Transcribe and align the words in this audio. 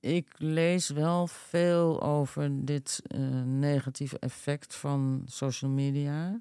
ik 0.00 0.34
lees 0.38 0.88
wel 0.88 1.26
veel 1.26 2.02
over 2.02 2.64
dit 2.64 3.02
uh, 3.06 3.42
negatieve 3.42 4.18
effect 4.18 4.74
van 4.74 5.22
social 5.26 5.70
media. 5.70 6.40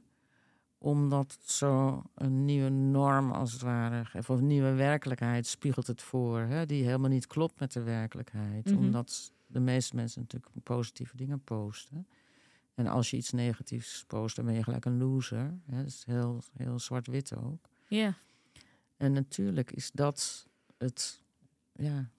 Omdat 0.78 1.38
het 1.42 1.52
zo 1.52 2.04
een 2.16 2.46
nieuwe 2.46 2.70
norm 2.70 3.32
als 3.32 3.52
het 3.52 3.62
ware. 3.62 4.18
Of 4.18 4.28
een 4.28 4.48
nieuwe 4.48 4.74
werkelijkheid 4.74 5.48
spiegelt 5.48 5.88
het 5.88 6.02
voor. 6.02 6.40
Hè, 6.40 6.66
die 6.66 6.84
helemaal 6.84 7.10
niet 7.10 7.28
klopt 7.28 7.60
met 7.60 7.74
de 7.74 7.84
werkelijkheid. 7.84 8.66
Mhm. 8.66 8.78
Omdat 8.78 9.34
de 9.48 9.60
meeste 9.60 9.96
mensen 9.96 10.22
natuurlijk 10.22 10.52
positieve 10.64 11.16
dingen 11.16 11.44
posten. 11.44 12.08
En 12.76 12.88
als 12.88 13.10
je 13.10 13.18
iets 13.18 13.32
negatiefs 13.32 14.04
post, 14.08 14.36
dan 14.36 14.46
ben 14.46 14.54
je 14.54 14.64
gelijk 14.64 14.86
een 14.86 14.98
loser. 14.98 15.60
Hè. 15.66 15.78
Dat 15.78 15.86
is 15.86 16.04
heel, 16.06 16.44
heel 16.58 16.80
zwart-wit 16.80 17.36
ook. 17.36 17.70
Ja. 17.88 18.18
En 18.98 19.12
natuurlijk 19.12 19.72
is 19.72 19.92
dat 19.92 20.48
het, 20.78 21.24
ja, 21.74 22.10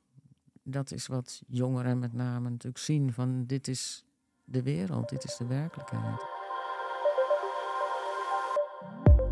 dat 0.63 0.93
is 0.93 1.07
wat 1.07 1.43
jongeren 1.47 1.99
met 1.99 2.13
name 2.13 2.51
natuurlijk 2.51 2.85
zien 2.85 3.13
van 3.13 3.47
dit 3.47 3.69
is 3.69 4.05
de 4.45 4.63
wereld, 4.63 5.09
dit 5.09 5.25
is 5.25 5.37
de 5.37 5.47
werkelijkheid. 5.47 6.25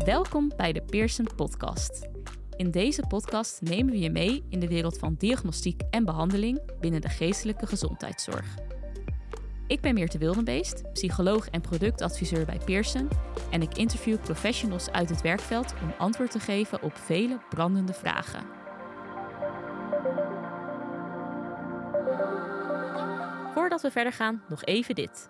Welkom 0.05 0.51
bij 0.57 0.73
de 0.73 0.81
Pearson 0.81 1.27
Podcast. 1.35 2.07
In 2.55 2.71
deze 2.71 3.03
podcast 3.07 3.61
nemen 3.61 3.91
we 3.91 3.99
je 3.99 4.09
mee 4.09 4.43
in 4.49 4.59
de 4.59 4.67
wereld 4.67 4.97
van 4.97 5.15
diagnostiek 5.17 5.81
en 5.89 6.05
behandeling 6.05 6.79
binnen 6.79 7.01
de 7.01 7.09
geestelijke 7.09 7.67
gezondheidszorg. 7.67 8.55
Ik 9.67 9.81
ben 9.81 9.93
Meerte 9.93 10.17
Wildenbeest, 10.17 10.93
psycholoog 10.93 11.49
en 11.49 11.61
productadviseur 11.61 12.45
bij 12.45 12.59
Pearson 12.65 13.09
en 13.51 13.61
ik 13.61 13.77
interview 13.77 14.19
professionals 14.21 14.89
uit 14.89 15.09
het 15.09 15.21
werkveld 15.21 15.73
om 15.83 15.93
antwoord 15.97 16.31
te 16.31 16.39
geven 16.39 16.81
op 16.81 16.97
vele 16.97 17.39
brandende 17.49 17.93
vragen. 17.93 18.58
Voordat 23.79 23.97
we 23.97 24.09
verder 24.09 24.25
gaan, 24.25 24.43
nog 24.49 24.63
even 24.63 24.95
dit. 24.95 25.29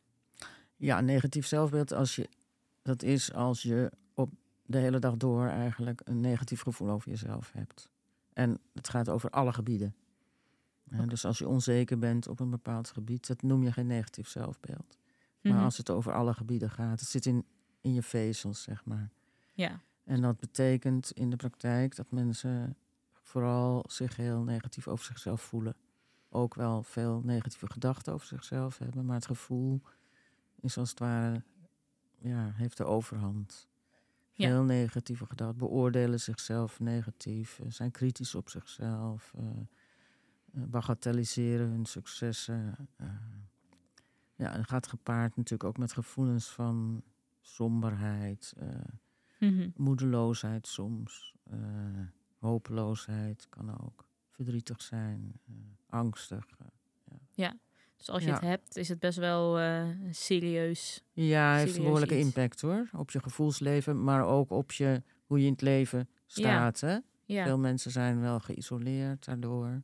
Ja, 0.77 0.99
een 0.99 1.05
negatief 1.05 1.47
zelfbeeld 1.47 1.93
als 1.93 2.17
je, 2.17 2.29
dat 2.83 3.03
is 3.03 3.33
als 3.33 3.63
je 3.63 3.91
op 4.15 4.31
de 4.67 4.79
hele 4.79 4.99
dag 4.99 5.17
door 5.17 5.47
eigenlijk 5.47 6.01
een 6.05 6.21
negatief 6.21 6.61
gevoel 6.61 6.91
over 6.91 7.11
jezelf 7.11 7.53
hebt. 7.53 7.89
En 8.33 8.59
het 8.75 8.89
gaat 8.89 9.09
over 9.09 9.31
alle 9.31 9.53
gebieden. 9.53 9.95
Okay. 10.93 11.07
Dus 11.07 11.25
als 11.25 11.39
je 11.39 11.49
onzeker 11.49 11.99
bent 11.99 12.29
op 12.29 12.41
een 12.41 12.51
bepaald 12.51 12.91
gebied, 12.91 13.27
dat 13.27 13.43
noem 13.43 13.63
je 13.63 13.73
geen 13.73 13.87
negatief 13.87 14.29
zelfbeeld. 14.29 14.99
Maar 15.43 15.53
Mhm. 15.53 15.65
als 15.65 15.77
het 15.77 15.91
over 15.91 16.13
alle 16.13 16.35
gebieden 16.35 16.71
gaat, 16.71 17.01
het 17.01 17.09
zit 17.09 17.27
in, 17.27 17.45
in 17.81 17.95
je 17.95 18.03
vezels, 18.03 18.63
zeg 18.63 18.85
maar. 18.85 19.11
Ja, 19.55 19.81
En 20.05 20.21
dat 20.21 20.39
betekent 20.41 21.11
in 21.11 21.31
de 21.31 21.37
praktijk 21.37 21.97
dat 21.97 22.11
mensen 22.11 22.77
vooral 23.23 23.85
zich 23.89 24.17
heel 24.17 24.43
negatief 24.43 24.89
over 24.89 25.05
zichzelf 25.05 25.43
voelen. 25.43 25.75
Ook 26.31 26.55
wel 26.55 26.83
veel 26.83 27.21
negatieve 27.25 27.71
gedachten 27.71 28.13
over 28.13 28.27
zichzelf 28.27 28.79
hebben, 28.79 29.05
maar 29.05 29.15
het 29.17 29.27
gevoel 29.27 29.81
is 30.61 30.79
als 30.79 30.91
het 30.91 30.99
ware, 30.99 31.43
ja, 32.19 32.51
heeft 32.55 32.77
de 32.77 32.85
overhand. 32.85 33.69
Ja. 34.33 34.49
Veel 34.49 34.63
negatieve 34.63 35.27
gedachten, 35.27 35.59
beoordelen 35.59 36.21
zichzelf 36.21 36.81
negatief, 36.81 37.59
eh, 37.59 37.67
zijn 37.71 37.91
kritisch 37.91 38.35
op 38.35 38.49
zichzelf, 38.49 39.33
eh, 39.39 39.45
bagatelliseren 40.53 41.69
hun 41.69 41.87
successen. 41.87 42.75
eh. 42.97 43.07
ja, 44.35 44.53
en 44.53 44.65
gaat 44.65 44.87
gepaard 44.87 45.37
natuurlijk 45.37 45.65
ook 45.65 45.79
met 45.79 45.93
gevoelens 45.93 46.49
van 46.49 47.03
somberheid, 47.41 48.53
eh, 48.59 48.69
Mhm. 49.41 49.69
moedeloosheid 49.77 50.67
soms, 50.67 51.35
eh, 51.51 51.59
hopeloosheid 52.39 53.47
kan 53.49 53.81
ook, 53.85 54.09
verdrietig 54.31 54.83
zijn, 54.83 55.33
eh, 55.47 55.55
angstig. 55.87 56.47
eh. 56.59 57.17
ja. 57.31 57.55
Dus 57.97 58.11
als 58.11 58.23
je 58.23 58.29
Ja. 58.29 58.35
het 58.35 58.43
hebt, 58.45 58.77
is 58.77 58.89
het 58.89 58.99
best 58.99 59.19
wel 59.19 59.59
eh, 59.59 59.89
serieus. 60.11 61.05
Ja, 61.13 61.55
heeft 61.57 61.77
een 61.77 61.83
behoorlijke 61.83 62.19
iets. 62.19 62.25
impact 62.27 62.61
hoor, 62.61 62.89
op 62.93 63.11
je 63.11 63.21
gevoelsleven, 63.21 64.05
maar 64.05 64.25
ook 64.25 64.51
op 64.51 64.73
je, 64.73 65.03
hoe 65.27 65.39
je 65.41 65.47
in 65.47 65.53
het 65.53 65.61
leven 65.63 66.09
staat. 66.27 66.81
Hè? 66.81 66.99
Ja. 67.25 67.45
Veel 67.45 67.59
mensen 67.59 67.91
zijn 67.91 68.21
wel 68.21 68.41
geïsoleerd 68.41 69.25
daardoor, 69.25 69.83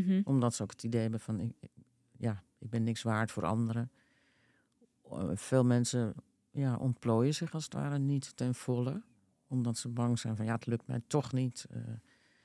Mhm. 0.00 0.20
omdat 0.24 0.54
ze 0.54 0.62
ook 0.62 0.70
het 0.70 0.82
idee 0.82 1.00
hebben 1.00 1.20
van, 1.20 1.40
ik, 1.40 1.52
ja, 2.16 2.42
ik 2.58 2.70
ben 2.70 2.82
niks 2.82 3.02
waard 3.02 3.30
voor 3.30 3.44
anderen. 3.46 3.90
Eh, 5.10 5.30
Veel 5.34 5.64
mensen 5.64 6.14
ja, 6.50 6.76
ontplooien 6.76 7.34
zich 7.34 7.54
als 7.54 7.64
het 7.64 7.72
ware 7.74 7.98
niet 7.98 8.36
ten 8.36 8.54
volle, 8.54 9.02
omdat 9.46 9.76
ze 9.76 9.88
bang 9.88 10.18
zijn 10.18 10.36
van, 10.36 10.44
ja, 10.44 10.54
het 10.54 10.66
lukt 10.66 10.86
mij 10.86 11.00
toch 11.06 11.32
niet. 11.32 11.66
eh, 11.70 11.80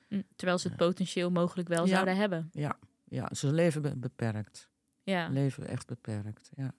Mm, 0.10 0.24
Terwijl 0.36 0.58
ze 0.58 0.68
het 0.68 0.78
potentieel 0.78 1.32
mogelijk 1.32 1.68
wel 1.68 1.86
Ja. 1.86 1.90
zouden 1.94 2.16
hebben. 2.16 2.50
ja, 2.54 2.78
ja, 3.04 3.34
ze 3.34 3.52
leven 3.54 3.82
be- 3.82 3.98
beperkt. 3.98 4.70
Ja. 5.04 5.28
Leven 5.30 5.68
echt 5.68 5.88
beperkt, 5.88 6.50
ja. 6.56 6.74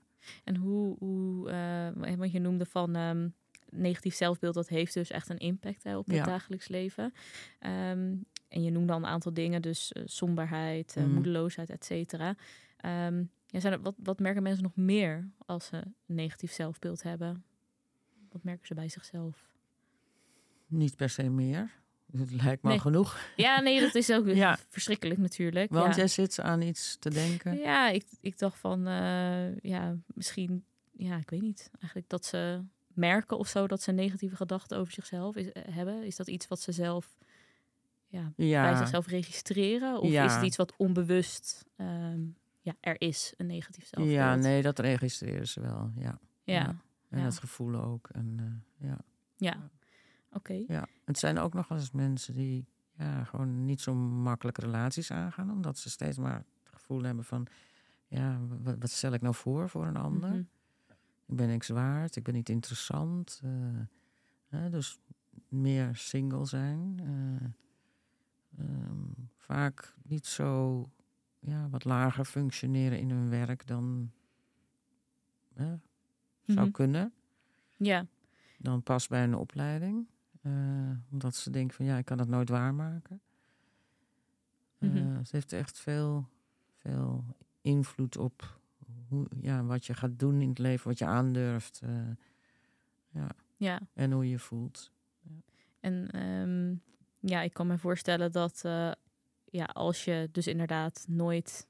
En 0.45 0.57
hoe, 0.57 0.97
hoe 0.99 1.51
eh, 1.51 2.17
want 2.17 2.33
je 2.33 2.39
noemde 2.39 2.67
van 2.67 2.95
ehm, 2.97 3.29
negatief 3.71 4.15
zelfbeeld, 4.15 4.55
dat 4.55 4.69
heeft 4.69 4.95
dus 4.95 5.11
echt 5.11 5.29
een 5.29 5.39
impact 5.39 5.83
hè, 5.83 5.97
op 5.97 6.07
het 6.07 6.15
Ja. 6.17 6.25
dagelijks 6.25 6.69
leven. 6.69 7.13
Ehm, 7.59 8.17
en 8.49 8.63
je 8.63 8.71
noemde 8.71 8.93
al 8.93 8.99
een 8.99 9.07
aantal 9.07 9.33
dingen, 9.35 9.63
dus 9.63 9.93
eh, 9.93 10.03
somberheid, 10.07 10.97
eh, 10.97 11.03
Mhm. 11.05 11.13
moedeloosheid, 11.13 11.71
et 11.71 11.85
cetera. 11.85 12.35
Ehm, 12.77 13.23
ja, 13.47 13.61
zijn 13.61 13.73
er, 13.73 13.81
wat, 13.81 13.95
wat 14.03 14.19
merken 14.19 14.43
mensen 14.43 14.63
nog 14.63 14.77
meer 14.77 15.29
als 15.47 15.67
ze 15.67 15.77
een 15.77 16.15
negatief 16.15 16.53
zelfbeeld 16.53 17.03
hebben? 17.03 17.45
Wat 18.33 18.43
merken 18.43 18.67
ze 18.67 18.75
bij 18.75 18.89
zichzelf? 18.89 19.47
Niet 20.67 20.97
per 20.97 21.09
se 21.09 21.23
meer. 21.31 21.71
Het 22.17 22.31
lijkt 22.43 22.63
me 22.63 22.71
al 22.71 22.79
genoeg. 22.79 23.19
Ja, 23.37 23.61
nee, 23.61 23.81
dat 23.81 23.95
is 23.95 24.11
ook 24.13 24.27
Ja. 24.45 24.59
verschrikkelijk 24.69 25.21
natuurlijk. 25.21 25.71
Want 25.71 25.91
ja. 25.91 25.97
jij 25.97 26.09
zit 26.09 26.41
aan 26.41 26.63
iets 26.63 26.97
te 26.99 27.11
denken. 27.11 27.57
Ja, 27.59 27.89
ik, 27.89 28.05
ik 28.21 28.39
dacht 28.39 28.59
van, 28.59 28.87
eh, 28.87 29.57
ja, 29.59 29.97
misschien, 30.07 30.65
ja, 30.93 31.17
ik 31.17 31.31
weet 31.31 31.41
niet. 31.43 31.71
Eigenlijk 31.79 32.09
dat 32.09 32.25
ze 32.25 32.63
merken 32.95 33.39
of 33.39 33.49
zo 33.49 33.67
dat 33.67 33.83
ze 33.83 33.93
negatieve 33.93 34.37
gedachten 34.37 34.79
over 34.79 34.93
zichzelf 34.93 35.37
is, 35.37 35.47
hebben. 35.71 36.03
Is 36.05 36.17
dat 36.17 36.29
iets 36.29 36.49
wat 36.49 36.61
ze 36.61 36.73
zelf, 36.73 37.17
ja, 38.09 38.33
Ja, 38.37 38.63
bij 38.63 38.77
zichzelf 38.77 39.07
registreren? 39.07 40.01
Of 40.01 40.11
Ja. 40.11 40.25
is 40.25 40.35
het 40.35 40.43
iets 40.45 40.57
wat 40.57 40.77
onbewust, 40.77 41.65
ehm, 41.77 42.21
ja, 42.61 42.75
er 42.81 43.01
is 43.01 43.35
een 43.37 43.47
negatief 43.47 43.87
zelfbeeld. 43.87 44.17
Ja, 44.17 44.35
nee, 44.35 44.63
dat 44.63 44.79
registreren 44.79 45.49
ze 45.49 45.61
wel. 45.61 45.91
Ja. 45.95 46.19
Ja, 46.45 46.77
En 47.09 47.25
dat 47.25 47.39
gevoel 47.39 47.75
ook. 47.75 48.09
En, 48.09 48.35
eh, 48.81 48.89
ja. 48.89 48.99
ja. 49.37 49.71
Oké. 50.33 50.65
ja. 50.69 50.87
Het 51.05 51.19
zijn 51.19 51.39
ook 51.39 51.55
nog 51.55 51.69
wel 51.69 51.79
eens 51.79 51.91
mensen 51.91 52.35
die 52.35 52.67
ja, 52.99 53.25
gewoon 53.25 53.65
niet 53.65 53.81
zo 53.81 53.95
makkelijk 53.95 54.59
relaties 54.59 55.11
aangaan. 55.11 55.51
Omdat 55.51 55.79
ze 55.79 55.91
steeds 55.91 56.19
maar 56.19 56.37
het 56.37 56.69
gevoel 56.73 57.03
hebben 57.03 57.25
van... 57.25 57.47
Ja, 58.07 58.39
wat, 58.63 58.77
wat 58.79 58.91
stel 58.91 59.13
ik 59.13 59.21
nou 59.21 59.35
voor 59.35 59.69
voor 59.69 59.87
een 59.87 59.97
ander? 59.97 60.29
Mhm. 60.31 60.39
Ik 61.27 61.37
ben 61.37 61.49
niks 61.49 61.69
waard, 61.69 62.17
ik 62.17 62.23
ben 62.23 62.35
niet 62.35 62.49
interessant. 62.49 63.41
eh, 63.45 63.51
hè, 64.49 64.71
dus 64.71 64.99
meer 65.49 65.97
single 65.97 66.45
zijn. 66.45 67.01
eh, 67.03 67.49
ehm, 68.59 69.05
vaak 69.37 69.95
niet 70.03 70.27
zo 70.27 70.85
ja, 71.39 71.69
wat 71.69 71.85
lager 71.85 72.25
functioneren 72.25 72.99
in 72.99 73.11
hun 73.11 73.29
werk 73.31 73.67
dan 73.67 74.13
hè, 75.55 75.77
zou 76.47 76.61
Mhm. 76.67 76.71
kunnen. 76.71 77.13
Ja, 77.77 78.07
Dan 78.59 78.83
pas 78.83 79.07
bij 79.07 79.25
een 79.25 79.35
opleiding. 79.35 80.07
eh, 80.43 80.91
omdat 81.11 81.35
ze 81.35 81.51
denken 81.51 81.77
van 81.77 81.85
ja, 81.85 81.97
ik 81.99 82.05
kan 82.05 82.19
het 82.19 82.29
nooit 82.29 82.49
waarmaken. 82.49 83.21
Eh, 84.79 84.89
Mhm. 84.91 85.17
het 85.17 85.31
heeft 85.33 85.53
echt 85.53 85.79
veel, 85.79 86.29
veel 86.77 87.25
invloed 87.61 88.17
op 88.17 88.61
hoe, 89.09 89.27
ja, 89.41 89.65
wat 89.65 89.87
je 89.87 89.95
gaat 89.95 90.19
doen 90.19 90.41
in 90.41 90.49
het 90.49 90.59
leven, 90.59 90.89
wat 90.89 90.99
je 90.99 91.05
aandurft. 91.07 91.81
eh, 91.83 92.09
ja, 93.09 93.29
ja. 93.57 93.81
en 93.93 94.13
hoe 94.13 94.29
je 94.29 94.39
voelt. 94.39 94.93
En 95.81 96.11
ehm, 96.11 96.75
ja, 97.21 97.43
ik 97.43 97.53
kan 97.53 97.67
me 97.67 97.79
voorstellen 97.79 98.33
dat 98.33 98.61
eh, 98.65 98.93
ja, 99.45 99.65
als 99.65 100.05
je 100.05 100.29
dus 100.33 100.47
inderdaad 100.47 101.05
nooit 101.09 101.67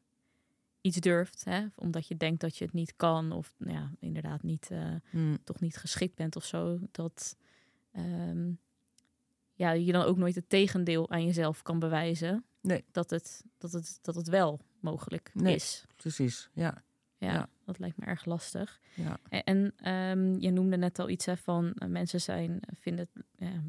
iets 0.80 0.96
durft, 0.96 1.44
hè, 1.44 1.66
omdat 1.74 2.06
je 2.06 2.16
denkt 2.16 2.40
dat 2.40 2.56
je 2.56 2.64
het 2.64 2.74
niet 2.74 2.96
kan, 2.96 3.32
of 3.32 3.54
nou 3.58 3.72
ja, 3.72 3.90
inderdaad 3.98 4.42
niet, 4.42 4.70
eh, 4.70 4.94
Mm, 5.10 5.38
toch 5.44 5.60
niet 5.60 5.76
geschikt 5.76 6.14
bent 6.14 6.36
of 6.36 6.44
zo, 6.44 6.78
dat 6.90 7.36
ehm, 7.92 8.52
ja, 9.54 9.70
je 9.70 9.92
dan 9.92 10.04
ook 10.04 10.16
nooit 10.16 10.34
het 10.34 10.48
tegendeel 10.48 11.10
aan 11.10 11.24
jezelf 11.24 11.62
kan 11.62 11.78
bewijzen. 11.78 12.44
Nee. 12.60 12.84
Dat 12.90 13.10
het, 13.10 13.44
dat 13.58 13.72
het, 13.72 13.98
dat 14.02 14.14
het 14.14 14.28
wel 14.28 14.60
mogelijk 14.80 15.30
Nee. 15.34 15.54
is. 15.54 15.84
precies, 15.96 16.50
ja. 16.52 16.82
Ja, 17.16 17.32
Ja. 17.32 17.48
Dat 17.68 17.78
lijkt 17.78 17.96
me 17.96 18.04
erg 18.06 18.24
lastig. 18.24 18.80
ja. 18.94 19.18
En, 19.44 19.72
ehm, 19.76 20.34
je 20.40 20.50
noemde 20.50 20.76
net 20.76 20.98
al 20.98 21.08
iets 21.08 21.26
hè, 21.26 21.36
van 21.36 21.72
eh, 21.74 21.88
mensen 21.88 22.20
zijn, 22.20 22.60
vinden, 22.80 23.08
ja, 23.36 23.62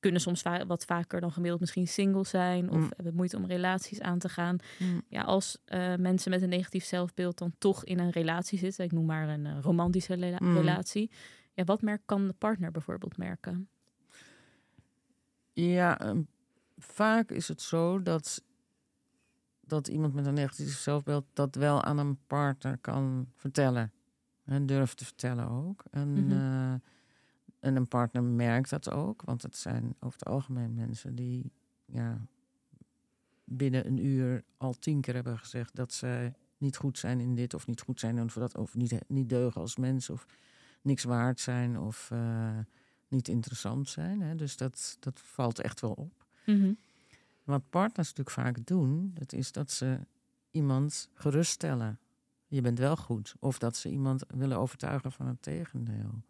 kunnen 0.00 0.20
soms 0.20 0.42
va- 0.42 0.66
wat 0.66 0.84
vaker 0.84 1.20
dan 1.20 1.32
gemiddeld 1.32 1.60
misschien 1.60 1.88
single 1.88 2.24
zijn 2.24 2.70
of 2.70 2.76
Mm. 2.76 2.90
hebben 2.96 3.14
moeite 3.14 3.36
om 3.36 3.46
relaties 3.46 4.00
aan 4.00 4.18
te 4.18 4.28
gaan. 4.28 4.56
Mm, 4.78 5.02
Ja, 5.08 5.22
als 5.22 5.58
eh, 5.64 5.94
mensen 5.94 6.30
met 6.30 6.42
een 6.42 6.48
negatief 6.48 6.84
zelfbeeld 6.84 7.38
dan 7.38 7.54
toch 7.58 7.84
in 7.84 7.98
een 7.98 8.10
relatie 8.10 8.58
zitten, 8.58 8.84
ik 8.84 8.92
noem 8.92 9.06
maar 9.06 9.28
een 9.28 9.46
eh, 9.46 9.58
romantische 9.60 10.14
rela- 10.14 10.38
Mm. 10.42 10.56
relatie, 10.56 11.10
ja, 11.54 11.64
wat 11.64 11.82
merk 11.82 12.02
kan 12.04 12.26
de 12.26 12.32
partner 12.38 12.70
bijvoorbeeld 12.70 13.16
merken? 13.16 13.68
Ja, 15.52 16.00
ehm, 16.00 16.22
vaak 16.76 17.30
is 17.30 17.48
het 17.48 17.62
zo 17.62 18.02
dat, 18.02 18.42
dat 19.66 19.88
iemand 19.88 20.14
met 20.14 20.26
een 20.26 20.34
negatief 20.34 20.78
zelfbeeld 20.78 21.24
dat 21.32 21.54
wel 21.54 21.82
aan 21.82 21.98
een 21.98 22.18
partner 22.26 22.78
kan 22.78 23.28
vertellen. 23.34 23.92
En 24.44 24.66
durft 24.66 24.96
te 24.96 25.04
vertellen 25.04 25.48
ook. 25.48 25.84
En, 25.90 26.12
Mhm. 26.26 26.32
eh, 26.32 26.72
en 27.60 27.76
een 27.76 27.88
partner 27.88 28.22
merkt 28.22 28.70
dat 28.70 28.90
ook, 28.90 29.22
want 29.22 29.42
het 29.42 29.56
zijn 29.56 29.94
over 30.00 30.18
het 30.18 30.28
algemeen 30.28 30.74
mensen 30.74 31.14
die 31.14 31.52
ja, 31.84 32.26
binnen 33.44 33.86
een 33.86 34.04
uur 34.06 34.44
al 34.56 34.72
tien 34.78 35.00
keer 35.00 35.14
hebben 35.14 35.38
gezegd 35.38 35.74
dat 35.76 35.92
ze 35.92 36.32
niet 36.58 36.76
goed 36.76 36.98
zijn 36.98 37.20
in 37.20 37.34
dit 37.34 37.54
of 37.54 37.66
niet 37.66 37.80
goed 37.80 38.00
zijn 38.00 38.18
in 38.18 38.30
dat 38.34 38.56
of 38.56 38.74
niet, 38.74 38.98
niet 39.08 39.28
deugen 39.28 39.60
als 39.60 39.76
mens 39.76 40.10
of 40.10 40.26
niks 40.82 41.04
waard 41.04 41.40
zijn 41.40 41.78
of 41.78 42.10
eh, 42.10 42.58
niet 43.08 43.28
interessant 43.28 43.88
zijn. 43.88 44.20
Hè. 44.20 44.34
Dus 44.34 44.56
dat, 44.56 44.96
dat 45.00 45.20
valt 45.20 45.60
echt 45.60 45.80
wel 45.80 45.92
op. 45.92 46.26
Wat 47.44 47.70
partners 47.70 48.08
natuurlijk 48.08 48.36
vaak 48.36 48.66
doen, 48.66 49.10
dat 49.14 49.32
is 49.32 49.52
dat 49.52 49.70
ze 49.70 49.98
iemand 50.50 51.08
geruststellen. 51.14 51.98
Je 52.46 52.60
bent 52.60 52.78
wel 52.78 52.96
goed. 52.96 53.34
Of 53.38 53.58
dat 53.58 53.76
ze 53.76 53.90
iemand 53.90 54.24
willen 54.28 54.58
overtuigen 54.58 55.12
van 55.12 55.26
het 55.26 55.42
tegendeel. 55.42 56.22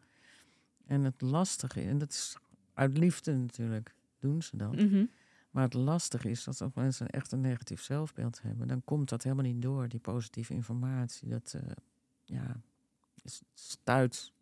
En 0.86 1.04
het 1.04 1.20
lastige, 1.20 1.80
en 1.80 1.98
dat 1.98 2.10
is 2.10 2.36
uit 2.74 2.98
liefde 2.98 3.36
natuurlijk, 3.36 3.94
doen 4.18 4.42
ze 4.42 4.56
dat. 4.56 4.74
Mhm. 4.76 5.04
Maar 5.50 5.62
het 5.62 5.74
lastige 5.74 6.30
is 6.30 6.44
dat 6.44 6.60
als 6.60 6.72
mensen 6.74 7.08
echt 7.08 7.32
een 7.32 7.40
negatief 7.40 7.82
zelfbeeld 7.82 8.42
hebben, 8.42 8.68
dan 8.68 8.84
komt 8.84 9.08
dat 9.08 9.22
helemaal 9.22 9.44
niet 9.44 9.62
door, 9.62 9.88
die 9.88 10.00
positieve 10.00 10.54
informatie. 10.54 11.28
Dat 11.28 11.54
eh, 11.54 11.70
ja, 12.24 12.60
is- 13.22 13.42
stuit 13.54 14.32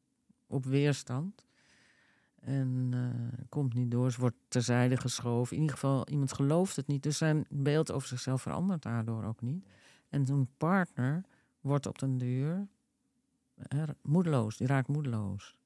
op 0.46 0.64
weerstand. 0.64 1.44
En 2.42 2.88
eh, 2.92 3.44
komt 3.48 3.74
niet 3.74 3.90
door. 3.90 4.12
Ze 4.12 4.20
wordt 4.20 4.36
terzijde 4.48 4.96
geschoven. 4.96 5.56
In 5.56 5.62
ieder 5.62 5.76
geval, 5.76 6.08
iemand 6.08 6.32
gelooft 6.32 6.76
het 6.76 6.86
niet. 6.86 7.02
Dus 7.02 7.16
zijn 7.18 7.46
beeld 7.50 7.92
over 7.92 8.08
zichzelf 8.08 8.42
verandert 8.42 8.82
daardoor 8.82 9.24
ook 9.24 9.40
niet. 9.40 9.66
En 10.08 10.26
zo'n 10.26 10.48
partner 10.56 11.24
wordt 11.60 11.86
op 11.86 11.98
den 11.98 12.18
duur 12.18 12.68
moedeloos. 14.02 14.56
Die 14.56 14.66
raakt 14.66 14.88
moedeloos 14.88 15.56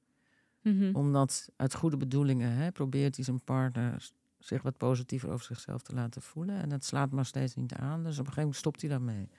Mhm. 0.61 0.95
omdat 0.95 1.49
uit 1.55 1.73
goede 1.75 1.97
bedoelingen 1.97 2.51
hè, 2.51 2.71
probeert 2.71 3.15
hij 3.15 3.25
zijn 3.25 3.43
partner 3.43 4.09
zich 4.39 4.61
wat 4.61 4.77
positiever 4.77 5.29
over 5.29 5.45
zichzelf 5.45 5.81
te 5.81 5.93
laten 5.93 6.21
voelen. 6.21 6.61
En 6.61 6.69
dat 6.69 6.83
slaat 6.83 7.11
maar 7.11 7.25
steeds 7.25 7.55
niet 7.55 7.73
aan. 7.73 8.03
Dus 8.03 8.11
op 8.11 8.25
een 8.25 8.33
gegeven 8.33 8.41
moment 8.41 8.55
stopt 8.55 8.81
hij 8.81 8.89
daarmee. 8.89 9.29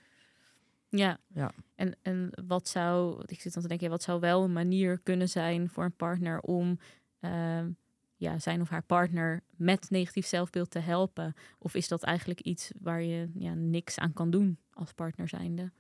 Ja. 0.88 1.18
Ja. 1.26 1.52
En, 1.74 1.96
en 2.02 2.30
wat 2.46 2.68
zou, 2.68 3.22
ik 3.26 3.40
zit 3.40 3.52
dan 3.52 3.62
te 3.62 3.68
denken, 3.68 3.90
wat 3.90 4.02
zou 4.02 4.20
wel 4.20 4.44
een 4.44 4.52
manier 4.52 4.98
kunnen 4.98 5.28
zijn 5.28 5.68
voor 5.68 5.84
een 5.84 5.96
partner 5.96 6.40
om 6.40 6.78
ehm, 7.20 7.70
ja, 8.16 8.38
zijn 8.38 8.60
of 8.60 8.68
haar 8.68 8.82
partner 8.82 9.42
met 9.56 9.90
negatief 9.90 10.26
zelfbeeld 10.26 10.70
te 10.70 10.78
helpen? 10.78 11.34
Of 11.58 11.74
is 11.74 11.88
dat 11.88 12.02
eigenlijk 12.02 12.40
iets 12.40 12.70
waar 12.80 13.02
je 13.02 13.30
ja, 13.34 13.54
niks 13.54 13.98
aan 13.98 14.12
kan 14.12 14.30
doen 14.30 14.58
als 14.72 14.92
partner 14.92 15.28
zijnde? 15.28 15.70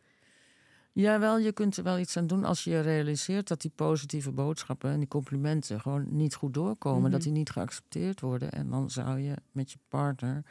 Jawel, 0.92 1.38
je 1.38 1.52
kunt 1.52 1.76
er 1.76 1.82
wel 1.82 1.98
iets 1.98 2.16
aan 2.16 2.26
doen 2.26 2.44
als 2.44 2.64
je 2.64 2.80
realiseert 2.80 3.48
dat 3.48 3.60
die 3.60 3.70
positieve 3.74 4.32
boodschappen 4.32 4.90
en 4.90 4.98
die 4.98 5.08
complimenten 5.08 5.80
gewoon 5.80 6.06
niet 6.10 6.34
goed 6.34 6.54
doorkomen. 6.54 7.02
Mhm. 7.02 7.10
Dat 7.10 7.22
die 7.22 7.32
niet 7.32 7.50
geaccepteerd 7.50 8.20
worden. 8.20 8.50
En 8.50 8.70
dan 8.70 8.90
zou 8.90 9.18
je 9.18 9.34
met 9.52 9.72
je 9.72 9.78
partner 9.88 10.44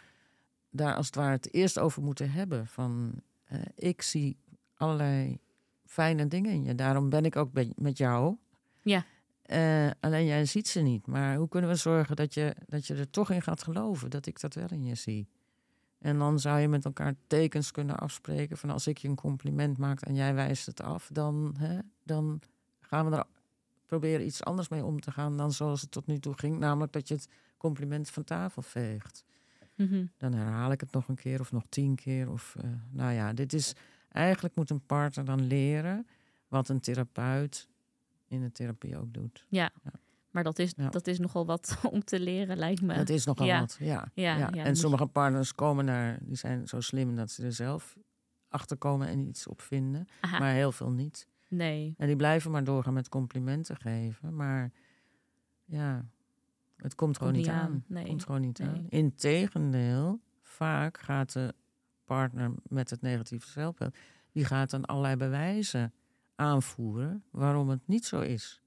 daar 0.70 0.96
als 0.96 1.06
het 1.06 1.16
ware 1.16 1.32
het 1.32 1.54
eerst 1.54 1.80
over 1.80 2.04
moeten 2.04 2.32
hebben. 2.32 2.68
Van 2.68 3.22
eh, 3.44 3.60
ik 3.76 4.02
zie 4.02 4.38
allerlei 4.76 5.40
fijne 5.86 6.28
dingen 6.28 6.52
in 6.52 6.64
je. 6.64 6.76
Daarom 6.76 7.10
ben 7.10 7.26
ik 7.26 7.36
ook 7.36 7.50
met 7.76 7.98
jou. 7.98 8.36
Ja. 8.82 9.06
Eh, 9.48 9.90
alleen 10.00 10.26
jij 10.26 10.46
ziet 10.46 10.68
ze 10.68 10.80
niet. 10.80 11.08
Maar 11.08 11.36
hoe 11.36 11.48
kunnen 11.48 11.70
we 11.70 11.76
zorgen 11.76 12.16
dat 12.16 12.34
je, 12.34 12.56
dat 12.66 12.88
je 12.88 12.96
er 12.96 13.10
toch 13.10 13.32
in 13.32 13.42
gaat 13.42 13.64
geloven 13.64 14.10
dat 14.10 14.26
ik 14.26 14.40
dat 14.40 14.54
wel 14.54 14.68
in 14.70 14.84
je 14.84 14.96
zie? 14.96 15.28
En 16.00 16.18
dan 16.18 16.40
zou 16.40 16.60
je 16.60 16.68
met 16.68 16.86
elkaar 16.86 17.16
tekens 17.28 17.72
kunnen 17.72 17.98
afspreken 17.98 18.58
van 18.58 18.70
als 18.70 18.88
ik 18.88 18.98
je 18.98 19.08
een 19.08 19.16
compliment 19.16 19.78
maak 19.78 20.02
en 20.02 20.16
jij 20.16 20.34
wijst 20.34 20.66
het 20.66 20.82
af, 20.82 21.10
dan, 21.12 21.56
hè, 21.58 21.80
dan 22.04 22.42
gaan 22.80 23.10
we 23.10 23.16
er 23.18 23.26
proberen 23.86 24.26
iets 24.26 24.44
anders 24.44 24.68
mee 24.68 24.86
om 24.86 25.00
te 25.00 25.12
gaan 25.12 25.38
dan 25.38 25.52
zoals 25.52 25.82
het 25.82 25.92
tot 25.92 26.08
nu 26.08 26.20
toe 26.20 26.34
ging. 26.34 26.58
Namelijk 26.60 26.94
dat 26.94 27.08
je 27.08 27.14
het 27.14 27.30
compliment 27.58 28.10
van 28.10 28.24
tafel 28.24 28.62
veegt. 28.62 29.24
Mhm. 29.76 30.06
Dan 30.18 30.34
herhaal 30.34 30.72
ik 30.72 30.80
het 30.80 30.92
nog 30.92 31.08
een 31.08 31.16
keer 31.16 31.40
of 31.40 31.52
nog 31.52 31.64
tien 31.70 31.96
keer. 31.96 32.32
Of, 32.32 32.56
eh, 32.62 32.70
nou 32.90 33.14
ja, 33.14 33.34
dit 33.34 33.54
is 33.54 33.74
eigenlijk 34.10 34.56
moet 34.56 34.70
een 34.70 34.86
partner 34.86 35.26
dan 35.26 35.48
leren 35.48 36.08
wat 36.48 36.70
een 36.70 36.80
therapeut 36.80 37.68
in 38.28 38.42
de 38.42 38.52
therapie 38.52 38.98
ook 38.98 39.14
doet. 39.14 39.46
Ja. 39.50 39.70
Ja. 39.84 39.92
Maar 40.32 40.44
dat 40.44 40.60
is, 40.60 40.74
Ja. 40.78 40.90
dat 40.90 41.08
is 41.08 41.20
nogal 41.20 41.46
wat 41.46 41.78
om 41.92 42.04
te 42.04 42.20
leren, 42.20 42.58
lijkt 42.58 42.82
me. 42.82 42.96
Dat 42.96 43.10
is 43.10 43.26
nogal 43.26 43.46
Ja. 43.46 43.60
wat, 43.60 43.78
ja. 43.80 44.12
Ja, 44.14 44.52
en 44.52 44.76
sommige 44.76 45.06
partners 45.06 45.56
komen 45.56 45.86
naar, 45.86 46.18
die 46.22 46.36
zijn 46.36 46.68
zo 46.68 46.80
slim 46.82 47.16
dat 47.16 47.32
ze 47.32 47.44
er 47.44 47.54
zelf 47.54 47.98
achter 48.50 48.78
komen 48.78 49.08
en 49.08 49.20
iets 49.20 49.48
op 49.48 49.62
vinden. 49.62 50.08
Aha, 50.22 50.40
Maar 50.40 50.54
heel 50.54 50.72
veel 50.72 50.92
niet. 50.92 51.28
nee. 51.50 51.94
En 51.98 52.08
die 52.08 52.16
blijven 52.16 52.52
maar 52.52 52.64
doorgaan 52.64 52.94
met 52.94 53.10
complimenten 53.10 53.78
geven. 53.78 54.36
Maar 54.36 54.72
ja, 55.66 56.06
het 56.78 56.96
komt 56.96 57.18
gewoon 57.18 57.34
Komt 57.34 57.46
niet 57.46 57.54
niet 57.54 57.62
aan. 57.64 57.72
aan, 57.72 57.84
nee. 57.88 58.06
Komt 58.06 58.24
gewoon 58.26 58.42
niet 58.42 58.60
Nee. 58.60 58.68
aan. 58.70 58.86
Integendeel, 58.90 60.20
vaak 60.42 61.00
gaat 61.00 61.34
de 61.34 61.54
partner 62.06 62.52
met 62.64 62.90
het 62.90 63.02
negatieve 63.02 63.48
zelfbeeld... 63.48 63.96
die 64.32 64.46
gaat 64.46 64.70
dan 64.70 64.86
allerlei 64.86 65.16
bewijzen 65.16 65.94
aanvoeren 66.38 67.24
waarom 67.32 67.70
het 67.70 67.82
niet 67.86 68.06
zo 68.06 68.20
is. 68.20 68.62